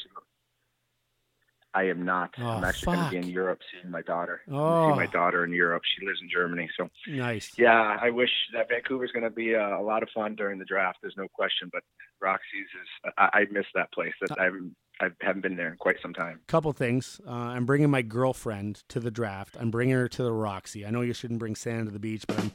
[1.80, 2.34] I am not.
[2.38, 4.42] Oh, I'm actually going to be in Europe seeing my daughter.
[4.52, 4.92] Oh.
[4.92, 5.84] See my daughter in Europe.
[5.98, 7.54] She lives in Germany, so Nice.
[7.58, 10.66] yeah, I wish that Vancouver's going to be a, a lot of fun during the
[10.66, 10.98] draft.
[11.02, 11.70] There's no question.
[11.72, 11.84] But
[12.22, 14.12] Roxy's is I, I miss that place.
[14.20, 16.42] That I haven't I haven't been there in quite some time.
[16.48, 17.22] Couple things.
[17.26, 19.56] Uh, I'm bringing my girlfriend to the draft.
[19.58, 20.86] I'm bringing her to the Roxy.
[20.86, 22.52] I know you shouldn't bring sand to the beach, but I'm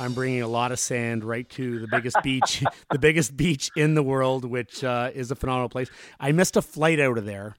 [0.00, 3.94] I'm bringing a lot of sand right to the biggest beach, the biggest beach in
[3.94, 5.88] the world, which uh, is a phenomenal place.
[6.18, 7.54] I missed a flight out of there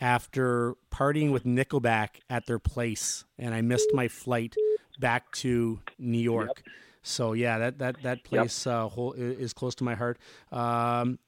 [0.00, 4.54] after partying with Nickelback at their place, and I missed my flight
[4.98, 6.62] back to New York.
[7.02, 10.18] So yeah, that that that place uh, whole, is close to my heart.
[10.52, 11.18] Um,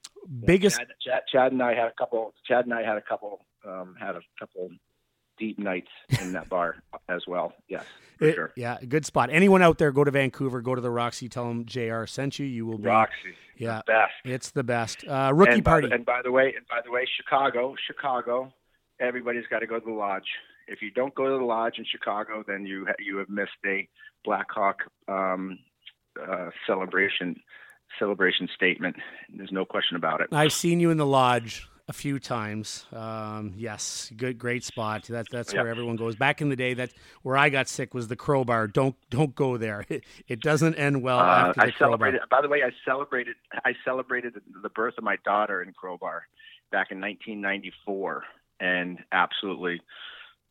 [0.45, 2.35] biggest Chad, Chad, Chad and I had a couple.
[2.47, 3.45] Chad and I had a couple.
[3.67, 4.71] Um, had a couple
[5.39, 5.89] deep nights
[6.21, 6.77] in that bar
[7.09, 7.53] as well.
[7.69, 7.85] Yes,
[8.19, 8.53] for It- sure.
[8.57, 9.31] Yeah, good spot.
[9.33, 12.45] Anyone out there, go to Vancouver, go to the Roxy, tell them JR sent you.
[12.47, 12.85] You will be.
[12.89, 14.13] Roxy, Yeah, the best.
[14.25, 15.05] it's the best.
[15.07, 15.89] Uh, rookie and by, party.
[15.93, 18.53] and by the way, and by the way, Chicago, Chicago,
[19.07, 20.25] everybody's got to go to the lodge.
[20.69, 23.51] If you don't go to the lodge in Chicago, then you ha- you have missed
[23.67, 23.89] a
[24.25, 25.59] Blackhawk um,
[26.21, 27.37] uh, celebration
[27.99, 28.97] celebration statement.
[29.35, 30.29] There's no question about it.
[30.33, 32.87] I've seen you in the lodge a few times.
[32.93, 35.05] Um, yes, good, great spot.
[35.09, 35.63] That, that's Yeah.
[35.63, 36.15] where everyone goes.
[36.17, 36.93] Back in the day, that
[37.23, 38.73] where I got sick was the Crobar.
[38.73, 39.85] Don't don't go there.
[39.91, 41.79] It, it doesn't end well Uh, I Crobar.
[41.79, 42.21] celebrated.
[42.31, 43.35] By the way, I celebrated.
[43.65, 46.21] I celebrated the birth of my daughter in Crobar
[46.71, 48.23] back in 1994,
[48.63, 49.81] and absolutely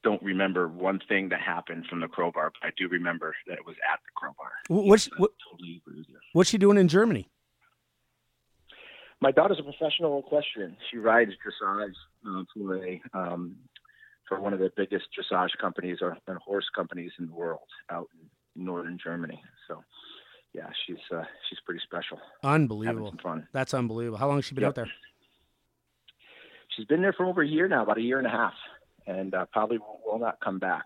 [0.03, 2.49] don't remember one thing that happened from the Crobar.
[2.59, 4.51] But I do remember that it was at the Crobar.
[4.87, 6.17] What's I what, totally agree with you.
[6.33, 7.27] what's she doing in Germany?
[9.21, 10.75] My daughter's a professional equestrian.
[10.89, 11.93] She rides dressage
[12.27, 13.55] uh, for a um,
[14.27, 17.59] for one of the biggest dressage companies or and horse companies in the world
[17.91, 19.39] out in northern Germany.
[19.67, 19.83] So,
[20.53, 22.17] yeah, she's uh, she's pretty special.
[22.43, 23.13] Unbelievable.
[23.21, 23.47] fun.
[23.53, 24.17] That's unbelievable.
[24.17, 24.69] How long has she been Yep.
[24.69, 24.91] out there?
[26.75, 28.53] She's been there for over a year now, about a year and a half,
[29.07, 30.85] and uh, probably will, will not come back.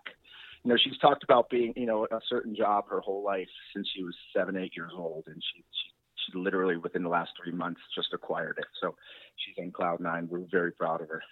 [0.64, 3.86] You know, she's talked about being, you know, a certain job her whole life since
[3.94, 7.52] she was seven, eight years old, and she she, she literally within the last three
[7.52, 8.64] months just acquired it.
[8.80, 8.96] So
[9.36, 10.26] she's in cloud nine.
[10.28, 11.22] We're very proud of her.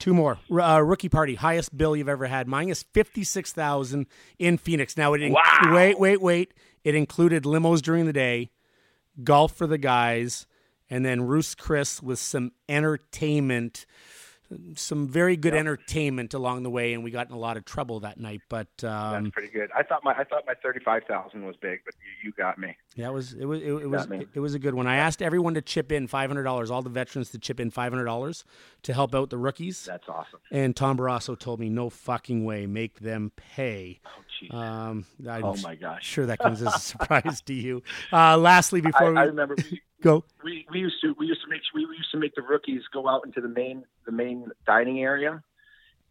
[0.00, 0.38] Two more.
[0.50, 2.48] R- Uh, rookie party, highest bill you've ever had.
[2.48, 4.06] Mine is fifty six thousand
[4.40, 4.96] in Phoenix.
[4.96, 5.72] Now it inc- Wow.
[5.74, 6.54] wait, wait, wait.
[6.82, 8.50] It included limos during the day,
[9.22, 10.44] golf for the guys,
[10.92, 13.86] and then Roos Chris with some entertainment,
[14.74, 16.92] some very good entertainment along the way.
[16.92, 18.42] And we got in a lot of trouble that night.
[18.50, 19.70] But um, That's pretty good.
[19.74, 22.58] I thought my I thought my thirty five thousand was big, but you, you got
[22.58, 22.76] me.
[22.94, 24.26] yeah, it was it was it, it was me.
[24.34, 24.86] it was a good one.
[24.86, 27.70] I asked everyone to chip in five hundred dollars, all the veterans to chip in
[27.70, 28.44] five hundred dollars
[28.82, 29.86] to help out the rookies.
[29.86, 30.40] That's awesome.
[30.50, 34.00] And Tom Barrasso told me, no fucking way, make them pay.
[34.04, 34.10] Oh.
[34.50, 36.04] Um, I'm oh my gosh.
[36.04, 37.82] sure that comes as a surprise to you.
[38.12, 41.42] Uh, lastly, I, before we I remember we, go, we we used to we used
[41.42, 44.50] to make we used to make the rookies go out into the main the main
[44.66, 45.42] dining area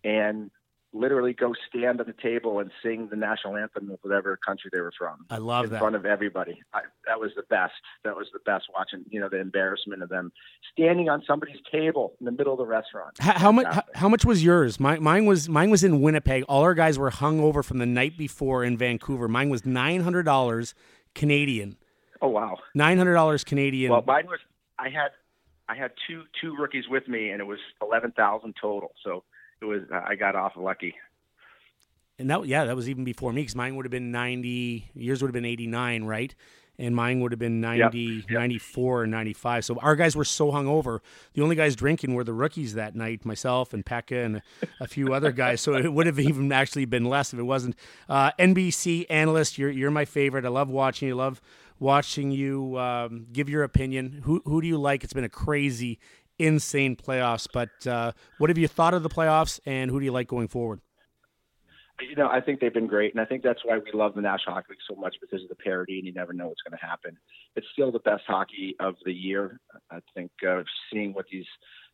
[0.03, 0.49] and
[0.93, 4.81] literally go stand at the table and sing the national anthem of whatever country they
[4.81, 5.77] were from I love in that.
[5.77, 6.61] In front of everybody.
[6.73, 7.73] I, that was the best.
[8.03, 10.31] That was the best watching you know the embarrassment of them
[10.73, 13.17] standing on somebody's table in the middle of the restaurant.
[13.19, 13.67] How, how much?
[13.67, 14.79] How, how much was yours?
[14.79, 16.43] My, mine was mine was in Winnipeg.
[16.47, 19.27] All our guys were hung over from the night before in Vancouver.
[19.27, 20.73] Mine was nine hundred dollars
[21.15, 21.77] Canadian.
[22.21, 22.57] Oh wow.
[22.75, 23.91] Nine hundred dollars Canadian.
[23.91, 24.39] Well, mine was
[24.77, 25.09] I had
[25.67, 28.91] I had two two rookies with me and it was eleven thousand total.
[29.03, 29.23] So
[29.61, 30.95] it was I got off lucky.
[32.19, 34.89] and that yeah, that was even before me because mine would have been ninety.
[34.93, 36.33] Yours would have been eighty nine, right?
[36.79, 39.65] And mine would have been 90, 94 and 95.
[39.65, 40.99] So our guys were so hungover.
[41.33, 44.41] The only guys drinking were the rookies that night, myself and Pekka and
[44.79, 45.61] a few other guys.
[45.61, 47.75] So it would have even actually been less if it wasn't.
[48.09, 50.43] Uh, NBC analyst, you're, you're my favorite.
[50.43, 51.15] I love watching you.
[51.15, 51.39] love
[51.77, 54.21] watching you um, give your opinion.
[54.23, 55.03] Who, who do you like?
[55.03, 55.99] It's been a crazy,
[56.41, 57.47] insane playoffs.
[57.51, 60.47] But uh, what have you thought of the playoffs and who do you like going
[60.47, 60.81] forward?
[62.09, 64.21] You know, I think they've been great, and I think that's why we love the
[64.21, 66.77] National Hockey League so much because of the parity, and you never know what's going
[66.77, 67.15] to happen.
[67.55, 69.59] It's still the best hockey of the year.
[69.91, 71.45] I think uh, seeing what these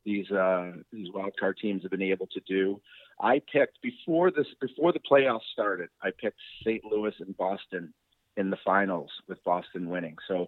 [0.06, 2.80] these uh, these wild card teams have been able to do.
[3.20, 5.90] I picked before this before the playoffs started.
[6.02, 6.84] I picked St.
[6.86, 7.94] Louis and Boston
[8.38, 10.16] in the finals with Boston winning.
[10.28, 10.48] So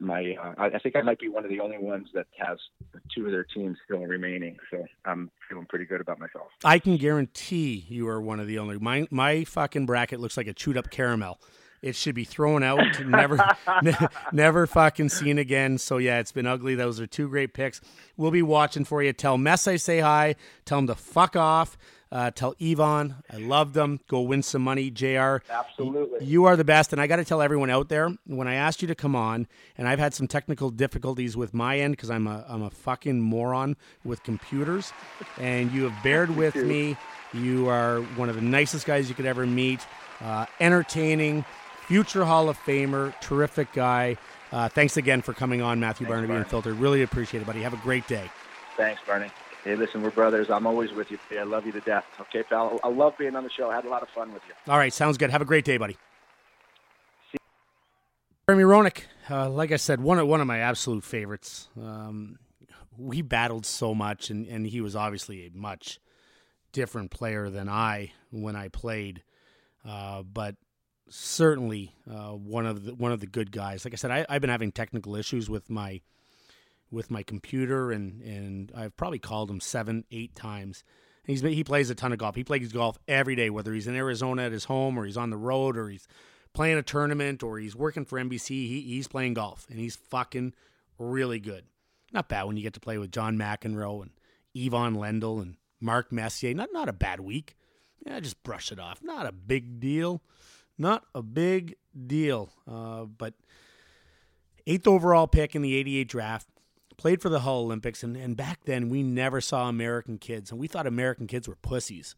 [0.00, 2.58] my uh, I, think I might be one of the only ones that has
[3.14, 4.56] two of their teams still remaining.
[4.70, 6.48] So I'm feeling pretty good about myself.
[6.64, 8.78] I can guarantee you are one of the only.
[8.78, 11.40] My my fucking bracket looks like a chewed up caramel.
[11.80, 13.38] It should be thrown out, never,
[13.82, 15.78] ne- never fucking seen again.
[15.78, 16.74] So yeah, it's been ugly.
[16.74, 17.80] Those are two great picks.
[18.16, 19.12] We'll be watching for you.
[19.12, 20.34] Tell Mess I say hi.
[20.64, 21.78] Tell him to fuck off.
[22.10, 24.00] Uh, tell Ivan I love them.
[24.08, 25.38] Go win some money, Jr.
[25.50, 26.24] Absolutely.
[26.24, 28.80] You are the best, and I got to tell everyone out there when I asked
[28.80, 29.46] you to come on,
[29.76, 33.20] and I've had some technical difficulties with my end because I'm a I'm a fucking
[33.20, 34.92] moron with computers,
[35.38, 36.96] and you have bared with me.
[37.34, 39.86] You are one of the nicest guys you could ever meet.
[40.22, 41.44] Uh, entertaining,
[41.86, 44.16] future Hall of Famer, terrific guy.
[44.50, 46.42] Uh, thanks again for coming on, Matthew Thanks, Barnaby Barney.
[46.44, 46.78] Unfiltered.
[46.78, 47.60] Really appreciate it, buddy.
[47.62, 48.30] Have a great day.
[48.76, 49.30] Thanks, Barney.
[49.68, 50.48] Hey, listen, we're brothers.
[50.48, 51.18] I'm always with you.
[51.38, 52.06] I love you to death.
[52.18, 52.80] Okay, pal.
[52.82, 53.68] I love being on the show.
[53.68, 54.54] I had a lot of fun with you.
[54.66, 55.28] All right, sounds good.
[55.28, 55.98] Have a great day, buddy.
[58.48, 61.68] Jeremy Roenick, uh, like I said, one of one of my absolute favorites.
[61.78, 62.38] Um,
[62.96, 66.00] we battled so much, and, and he was obviously a much
[66.72, 69.22] different player than I when I played,
[69.86, 70.56] uh, but
[71.10, 73.84] certainly uh, one of the one of the good guys.
[73.84, 76.00] Like I said, I, I've been having technical issues with my
[76.90, 80.84] with my computer, and and I've probably called him seven, eight times.
[81.24, 82.34] He's he plays a ton of golf.
[82.36, 85.30] He plays golf every day, whether he's in Arizona at his home or he's on
[85.30, 86.08] the road or he's
[86.54, 88.48] playing a tournament or he's working for NBC.
[88.48, 90.54] He, he's playing golf and he's fucking
[90.98, 91.64] really good.
[92.12, 94.10] Not bad when you get to play with John McEnroe and
[94.56, 96.54] Ivan Lendl and Mark Messier.
[96.54, 97.56] Not not a bad week.
[98.06, 99.02] Yeah, just brush it off.
[99.02, 100.22] Not a big deal.
[100.78, 101.74] Not a big
[102.06, 102.50] deal.
[102.66, 103.34] Uh, but
[104.66, 106.48] eighth overall pick in the 88 draft
[106.98, 110.60] played for the Hull Olympiques, and, and back then we never saw American kids, and
[110.60, 112.14] we thought American kids were pussies.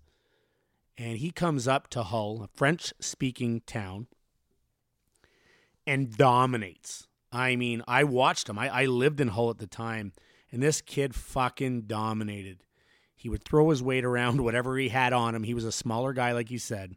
[0.98, 4.08] And he comes up to Hull, a French speaking town,
[5.86, 7.06] and dominates.
[7.30, 8.58] I mean, I watched him.
[8.58, 10.12] I, I lived in Hull at the time,
[10.50, 12.64] and this kid fucking dominated.
[13.14, 15.42] He would throw his weight around, whatever he had on him.
[15.42, 16.96] He was a smaller guy, like you said,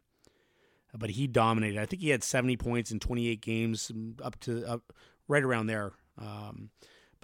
[0.96, 1.80] but he dominated.
[1.80, 4.92] I think he had 70 points in 28 games, up to up,
[5.28, 5.92] right around there.
[6.18, 6.70] Um,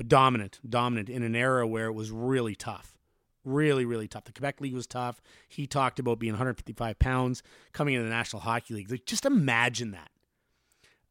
[0.00, 2.96] but dominant, dominant in an era where it was really tough.
[3.44, 4.24] Really, really tough.
[4.24, 5.20] The Quebec League was tough.
[5.46, 7.42] He talked about being 155 pounds
[7.74, 8.90] coming into the National Hockey League.
[8.90, 10.08] Like, just imagine that.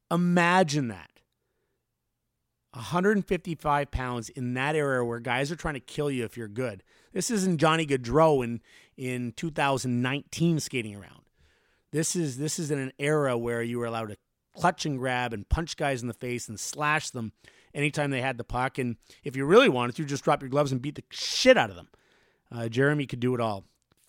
[0.09, 1.11] Imagine that.
[2.71, 6.81] 155 pounds in that era where guys are trying to kill you if you're good.
[7.13, 8.59] This isn't Johnny Gaudreau in,
[8.97, 11.21] in 2019 skating around.
[11.91, 14.17] This is this is in an era where you were allowed to
[14.55, 17.33] clutch and grab and punch guys in the face and slash them
[17.73, 18.77] anytime they had the puck.
[18.77, 21.69] And if you really wanted to, just drop your gloves and beat the shit out
[21.69, 21.89] of them.
[22.51, 23.65] Uh, Jeremy could do it all.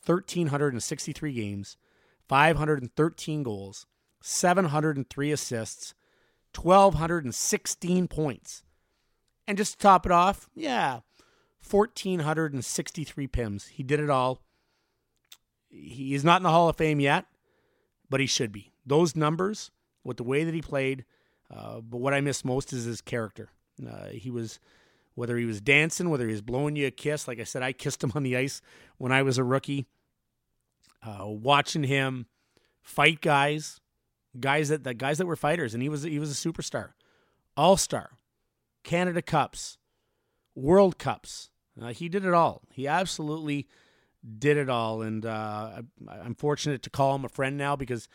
[0.06, 1.76] 1,363 games,
[2.28, 3.86] 513 goals,
[4.22, 5.94] 703 assists,
[6.58, 8.62] 1,216 points.
[9.46, 11.00] And just to top it off, yeah,
[11.68, 13.68] 1,463 PIMs.
[13.68, 14.40] He did it all.
[15.68, 17.26] He is not in the Hall of Fame yet,
[18.08, 18.72] but he should be.
[18.84, 19.70] Those numbers,
[20.02, 21.04] with the way that he played,
[21.54, 23.48] uh, but what I miss most is his character.
[23.86, 24.60] Uh, he was,
[25.14, 27.26] whether he was dancing, whether he was blowing you a kiss.
[27.26, 28.60] Like I said, I kissed him on the ice
[28.98, 29.86] when I was a rookie.
[31.02, 32.26] Uh, watching him
[32.82, 33.80] fight guys,
[34.38, 36.90] guys that the guys that were fighters, and he was he was a superstar,
[37.56, 38.10] all star,
[38.84, 39.78] Canada Cups,
[40.54, 41.48] World Cups.
[41.80, 42.60] Uh, he did it all.
[42.70, 43.66] He absolutely
[44.38, 48.06] did it all, and uh, I, I'm fortunate to call him a friend now because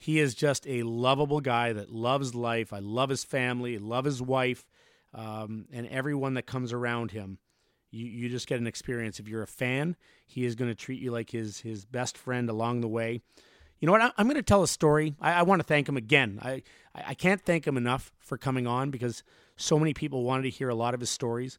[0.00, 2.72] he is just a lovable guy that loves life.
[2.72, 4.66] I love his family, love his wife,
[5.12, 7.38] um, and everyone that comes around him.
[7.90, 9.20] You, you just get an experience.
[9.20, 9.96] If you're a fan,
[10.26, 13.20] he is going to treat you like his his best friend along the way.
[13.78, 14.00] You know what?
[14.00, 15.16] I, I'm going to tell a story.
[15.20, 16.38] I, I want to thank him again.
[16.40, 16.62] I,
[16.94, 19.22] I can't thank him enough for coming on because
[19.56, 21.58] so many people wanted to hear a lot of his stories.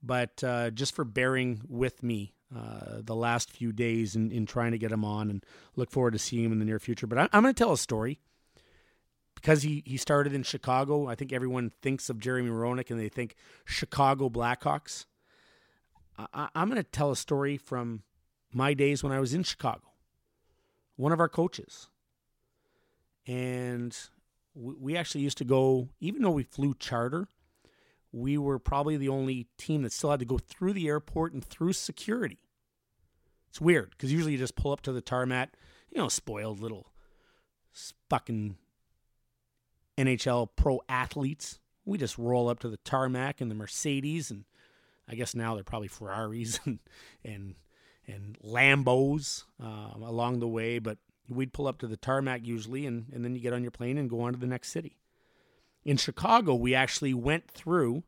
[0.00, 4.72] But uh, just for bearing with me uh, the last few days in, in trying
[4.72, 5.44] to get him on and
[5.76, 7.06] look forward to seeing him in the near future.
[7.06, 8.18] But I, I'm going to tell a story
[9.36, 11.06] because he, he started in Chicago.
[11.06, 15.06] I think everyone thinks of Jeremy Roenick and they think Chicago Blackhawks.
[16.18, 18.02] I, I'm going to tell a story from
[18.52, 19.92] my days when I was in Chicago.
[20.96, 21.88] One of our coaches.
[23.26, 23.96] And
[24.54, 27.28] we, we actually used to go, even though we flew charter,
[28.12, 31.44] we were probably the only team that still had to go through the airport and
[31.44, 32.38] through security.
[33.48, 35.54] It's weird because usually you just pull up to the tarmac,
[35.90, 36.86] you know, spoiled little
[38.08, 38.56] fucking
[39.98, 41.58] NHL pro athletes.
[41.84, 44.44] We just roll up to the tarmac in the Mercedes and
[45.08, 46.78] I guess now they're probably Ferraris and
[47.24, 47.54] and
[48.06, 50.78] and Lambos um, along the way.
[50.78, 50.98] But
[51.28, 53.98] we'd pull up to the tarmac usually, and, and then you get on your plane
[53.98, 54.96] and go on to the next city.
[55.84, 58.02] In Chicago, we actually went through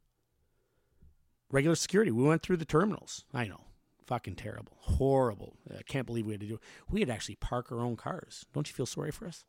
[1.50, 2.10] regular security.
[2.10, 3.24] We went through the terminals.
[3.32, 3.64] I know,
[4.06, 5.56] fucking terrible, horrible.
[5.76, 6.54] I can't believe we had to do.
[6.54, 6.60] it.
[6.90, 8.44] We had to actually park our own cars.
[8.52, 9.44] Don't you feel sorry for us?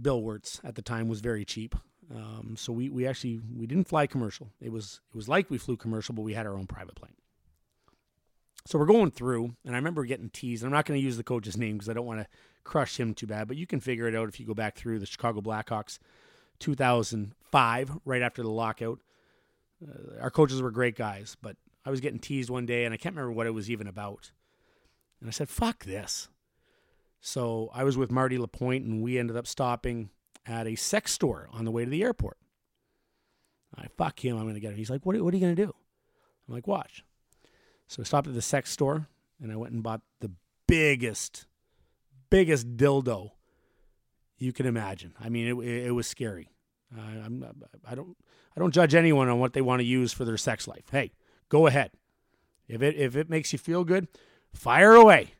[0.00, 1.74] Bill Wirtz at the time was very cheap.
[2.14, 4.50] Um, so we, we actually we didn't fly commercial.
[4.60, 7.14] It was it was like we flew commercial, but we had our own private plane.
[8.66, 10.64] So we're going through, and I remember getting teased.
[10.64, 12.26] I'm not going to use the coach's name because I don't want to
[12.64, 14.98] crush him too bad, but you can figure it out if you go back through
[14.98, 15.98] the Chicago Blackhawks
[16.58, 19.00] 2005, right after the lockout.
[19.82, 22.96] Uh, our coaches were great guys, but I was getting teased one day, and I
[22.96, 24.30] can't remember what it was even about.
[25.20, 26.28] And I said, fuck this.
[27.20, 30.10] So I was with Marty Lapointe, and we ended up stopping
[30.46, 32.36] at a sex store on the way to the airport.
[33.76, 34.76] I fuck him, I'm going to get him.
[34.76, 35.74] He's like, what, what are you going to do?
[36.46, 37.04] I'm like, watch.
[37.86, 39.06] So I stopped at the sex store
[39.40, 40.30] and I went and bought the
[40.66, 41.46] biggest,
[42.32, 43.30] biggest dildo
[44.38, 45.14] you can imagine.
[45.20, 46.48] I mean, it, it, was scary.
[46.96, 47.46] Uh, I'm,
[47.86, 48.16] I don't,
[48.56, 50.84] I don't judge anyone on what they want to use for their sex life.
[50.90, 51.12] Hey,
[51.48, 51.92] go ahead.
[52.68, 54.08] If it if it makes you feel good,
[54.52, 55.34] fire away.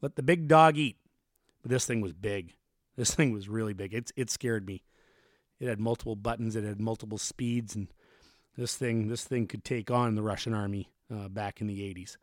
[0.00, 0.96] Let the big dog eat.
[1.60, 2.54] But this thing was big.
[2.96, 3.92] This thing was really big.
[3.92, 4.84] It it scared me.
[5.58, 6.56] It had multiple buttons.
[6.56, 7.88] It had multiple speeds, and
[8.56, 12.16] this thing this thing could take on the Russian army uh, back in the 80s.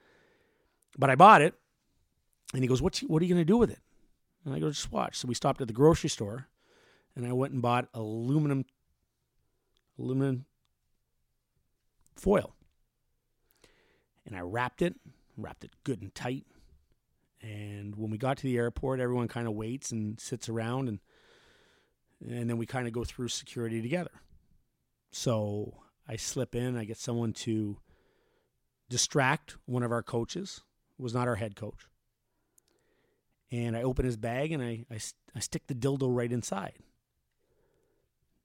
[0.98, 1.56] But I bought it,
[2.54, 3.80] and he goes, "What's what are you going to do with it?"
[4.46, 6.48] And I go, "Just watch." So we stopped at the grocery store,
[7.16, 8.66] and I went and bought aluminum
[9.98, 10.46] aluminum
[12.16, 12.56] foil,
[14.26, 14.96] and I wrapped it,
[15.38, 16.46] wrapped it good and tight.
[17.42, 21.00] And when we got to the airport, everyone kind of waits and sits around, and
[22.22, 24.22] and then we kind of go through security together.
[25.12, 27.78] So I slip in, I get someone to
[28.90, 30.62] distract one of our coaches,
[30.98, 31.88] was not our head coach.
[33.52, 35.00] And I open his bag and I, I,
[35.36, 36.74] I stick the dildo right inside.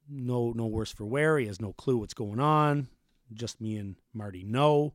[0.09, 1.39] No, no worse for wear.
[1.39, 2.89] He has no clue what's going on.
[3.33, 4.95] Just me and Marty know.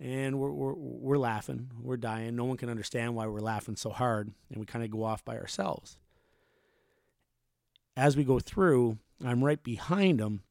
[0.00, 1.70] And we're, we're, we're laughing.
[1.82, 2.36] We're dying.
[2.36, 4.32] No one can understand why we're laughing so hard.
[4.50, 5.98] And we kind of go off by ourselves.
[7.96, 10.42] As we go through, I'm right behind him.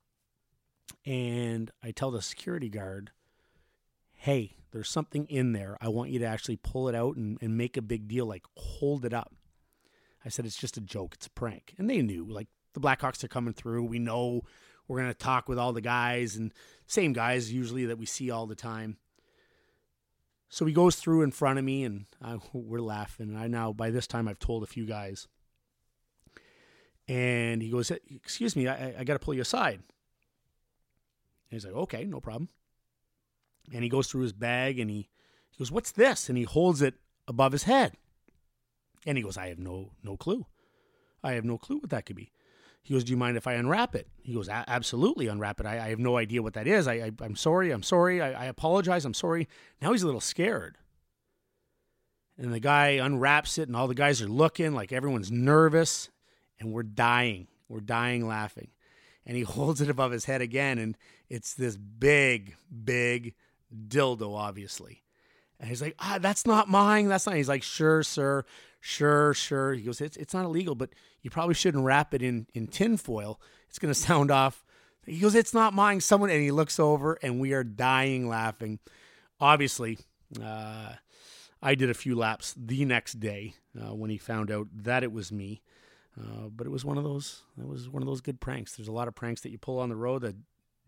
[1.06, 3.12] And I tell the security guard,
[4.14, 5.78] hey, there's something in there.
[5.82, 8.44] I want you to actually pull it out and, and make a big deal, like
[8.56, 9.34] hold it up.
[10.26, 11.14] I said, it's just a joke.
[11.16, 11.74] It's a prank.
[11.78, 13.84] And they knew, like, the Blackhawks are coming through.
[13.86, 14.42] We know
[14.88, 16.54] we're going to talk with all the guys and
[16.86, 18.98] same guys usually that we see all the time.
[20.50, 23.36] So he goes through in front of me and I, we're laughing.
[23.38, 25.28] I now, by this time, I've told a few guys.
[27.08, 29.76] And he goes, Excuse me, I, I got to pull you aside.
[29.76, 29.84] And
[31.52, 32.50] he's like, Okay, no problem
[33.74, 35.10] and he goes through his bag and he,
[35.50, 36.96] he goes, "What's this?" And he holds it
[37.28, 37.94] above his head.
[39.06, 40.46] And he goes, "I have no no clue.
[41.24, 42.32] I have no clue what that could be."
[42.82, 45.66] He goes, "Do you mind if I unwrap it?" He goes, "Absolutely, unwrap it.
[45.66, 46.88] I, I have no idea what that is.
[46.88, 47.72] I, I am sorry.
[47.72, 48.22] I'm sorry.
[48.22, 49.06] I, I apologize.
[49.06, 49.48] I'm sorry."
[49.82, 50.78] Now he's a little scared.
[52.38, 56.10] And the guy unwraps it, and all the guys are looking like everyone's nervous,
[56.60, 57.48] and we're dying.
[57.68, 58.70] We're dying laughing.
[59.26, 60.98] And he holds it above his head again, and
[61.30, 63.34] it's this big, big
[63.74, 65.04] dildo, obviously.
[65.60, 67.08] And he's like, ah, that's not mine.
[67.08, 67.36] That's not.
[67.36, 68.46] He's like, sure, sir,
[68.80, 69.74] sure, sure.
[69.74, 70.90] He goes, it's it's not illegal, but
[71.22, 73.42] you probably shouldn't wrap it in in tinfoil.
[73.70, 74.64] It's gonna sound off.
[75.06, 76.02] He goes, it's not mine.
[76.02, 78.80] Someone, and he looks over, and we are dying laughing.
[79.40, 80.00] Obviously,
[80.44, 80.94] uh,
[81.62, 85.12] I did a few laps the next day uh, when he found out that it
[85.12, 85.62] was me.
[86.20, 87.44] Uh, but it was one of those.
[87.60, 88.76] It was one of those good pranks.
[88.76, 90.36] There's a lot of pranks that you pull on the road that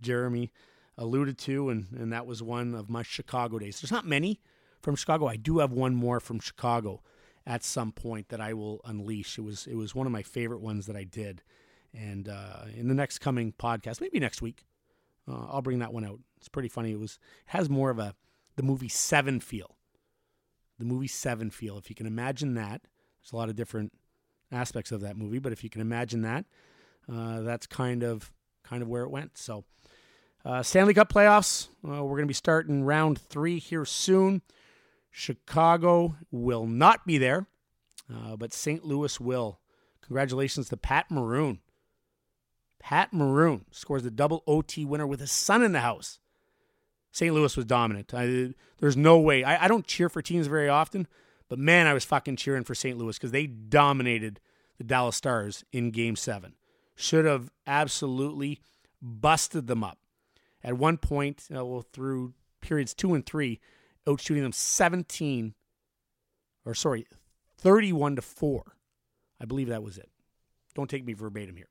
[0.01, 0.51] Jeremy
[0.99, 3.79] alluded to, and, and that was one of my Chicago days.
[3.79, 4.41] There's not many
[4.81, 5.27] from Chicago.
[5.27, 7.01] I do have one more from Chicago
[7.47, 9.39] at some point that I will unleash.
[9.39, 11.41] It was it was one of my favorite ones that I did,
[11.93, 14.65] and uh, in the next coming podcast, maybe next week,
[15.27, 16.19] uh, I'll bring that one out.
[16.37, 16.91] It's pretty funny.
[16.91, 18.13] It was has more of a
[18.57, 19.77] the movie Seven feel.
[20.77, 21.77] The movie Seven feel.
[21.77, 22.81] If you can imagine that,
[23.21, 23.93] there's a lot of different
[24.51, 26.45] aspects of that movie, but if you can imagine that,
[27.11, 28.31] uh, that's kind of
[28.63, 29.37] kind of where it went.
[29.37, 29.63] So.
[30.45, 31.67] Uh, Stanley Cup playoffs.
[31.85, 34.41] Uh, we're going to be starting round three here soon.
[35.11, 37.47] Chicago will not be there,
[38.13, 38.85] uh, but St.
[38.85, 39.59] Louis will.
[40.01, 41.59] Congratulations to Pat Maroon.
[42.79, 46.19] Pat Maroon scores the double OT winner with his son in the house.
[47.11, 47.33] St.
[47.33, 48.13] Louis was dominant.
[48.13, 49.43] I, there's no way.
[49.43, 51.07] I, I don't cheer for teams very often,
[51.49, 52.97] but man, I was fucking cheering for St.
[52.97, 54.39] Louis because they dominated
[54.77, 56.55] the Dallas Stars in game seven.
[56.95, 58.61] Should have absolutely
[59.01, 59.98] busted them up
[60.63, 63.59] At one point, uh, well, through periods two and three,
[64.07, 65.53] out shooting them 17,
[66.65, 67.07] or sorry,
[67.57, 68.75] 31 to 4.
[69.41, 70.09] I believe that was it.
[70.75, 71.69] Don't take me verbatim here.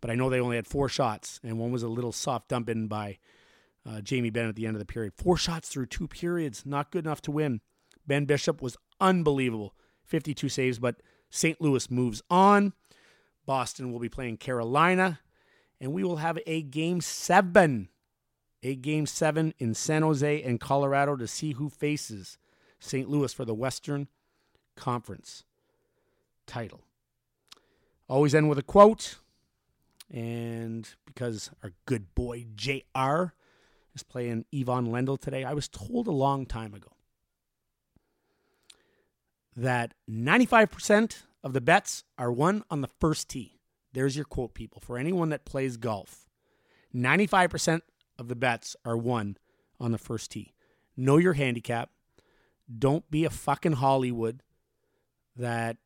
[0.00, 2.68] But I know they only had four shots, and one was a little soft dump
[2.68, 3.18] in by
[3.86, 5.12] uh, Jamie Benn at the end of the period.
[5.14, 7.60] Four shots through two periods, not good enough to win.
[8.06, 9.74] Ben Bishop was unbelievable.
[10.04, 10.96] 52 saves, but
[11.30, 11.60] St.
[11.60, 12.72] Louis moves on.
[13.46, 15.20] Boston will be playing Carolina,
[15.80, 17.88] and we will have a game seven,
[18.62, 22.38] a game seven in San Jose and Colorado to see who faces
[22.78, 23.08] St.
[23.08, 24.08] Louis for the Western
[24.76, 25.44] Conference
[26.46, 26.82] title.
[28.08, 29.16] Always end with a quote,
[30.12, 33.32] and because our good boy JR
[33.94, 36.90] is playing Ivan Lendl today, I was told a long time ago
[39.56, 43.60] that 95% of the bets are won on the first tee.
[43.92, 44.80] There's your quote, people.
[44.80, 46.28] For anyone that plays golf,
[46.94, 47.82] 95%
[48.20, 49.36] of the bets are won
[49.80, 50.54] on the first tee.
[50.96, 51.90] Know your handicap.
[52.78, 54.42] Don't be a fucking Hollywood
[55.34, 55.78] that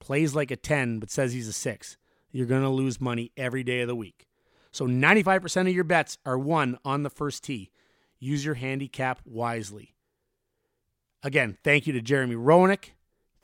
[0.00, 1.96] plays like a 10 but says he's a 6.
[2.32, 4.26] You're going to lose money every day of the week.
[4.72, 7.70] So 95% of your bets are won on the first tee.
[8.18, 9.94] Use your handicap wisely.
[11.22, 12.90] Again, thank you to Jeremy Roenick.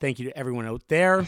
[0.01, 1.25] Thank you to everyone out there.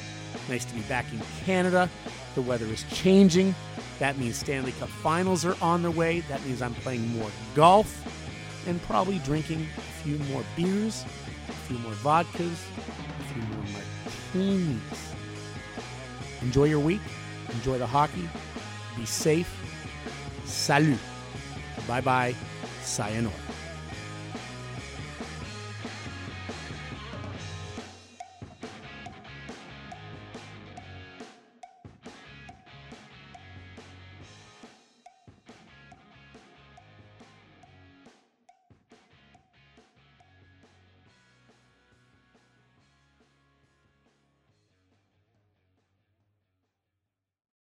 [0.49, 1.89] Nice to be back in Canada.
[2.35, 3.53] The weather is changing.
[4.01, 6.21] That means Stanley Cup finals are on their way.
[6.21, 7.87] That means I'm playing more golf
[8.65, 11.05] and probably drinking a few more beers,
[11.47, 12.57] a few more vodkas,
[13.19, 13.63] a few more
[14.33, 15.13] martinis.
[16.41, 17.01] Enjoy your week.
[17.51, 18.27] Enjoy the hockey.
[18.97, 19.53] Be safe.
[20.45, 20.97] Salut.
[21.87, 22.33] Bye bye.
[22.81, 23.50] Sayonara.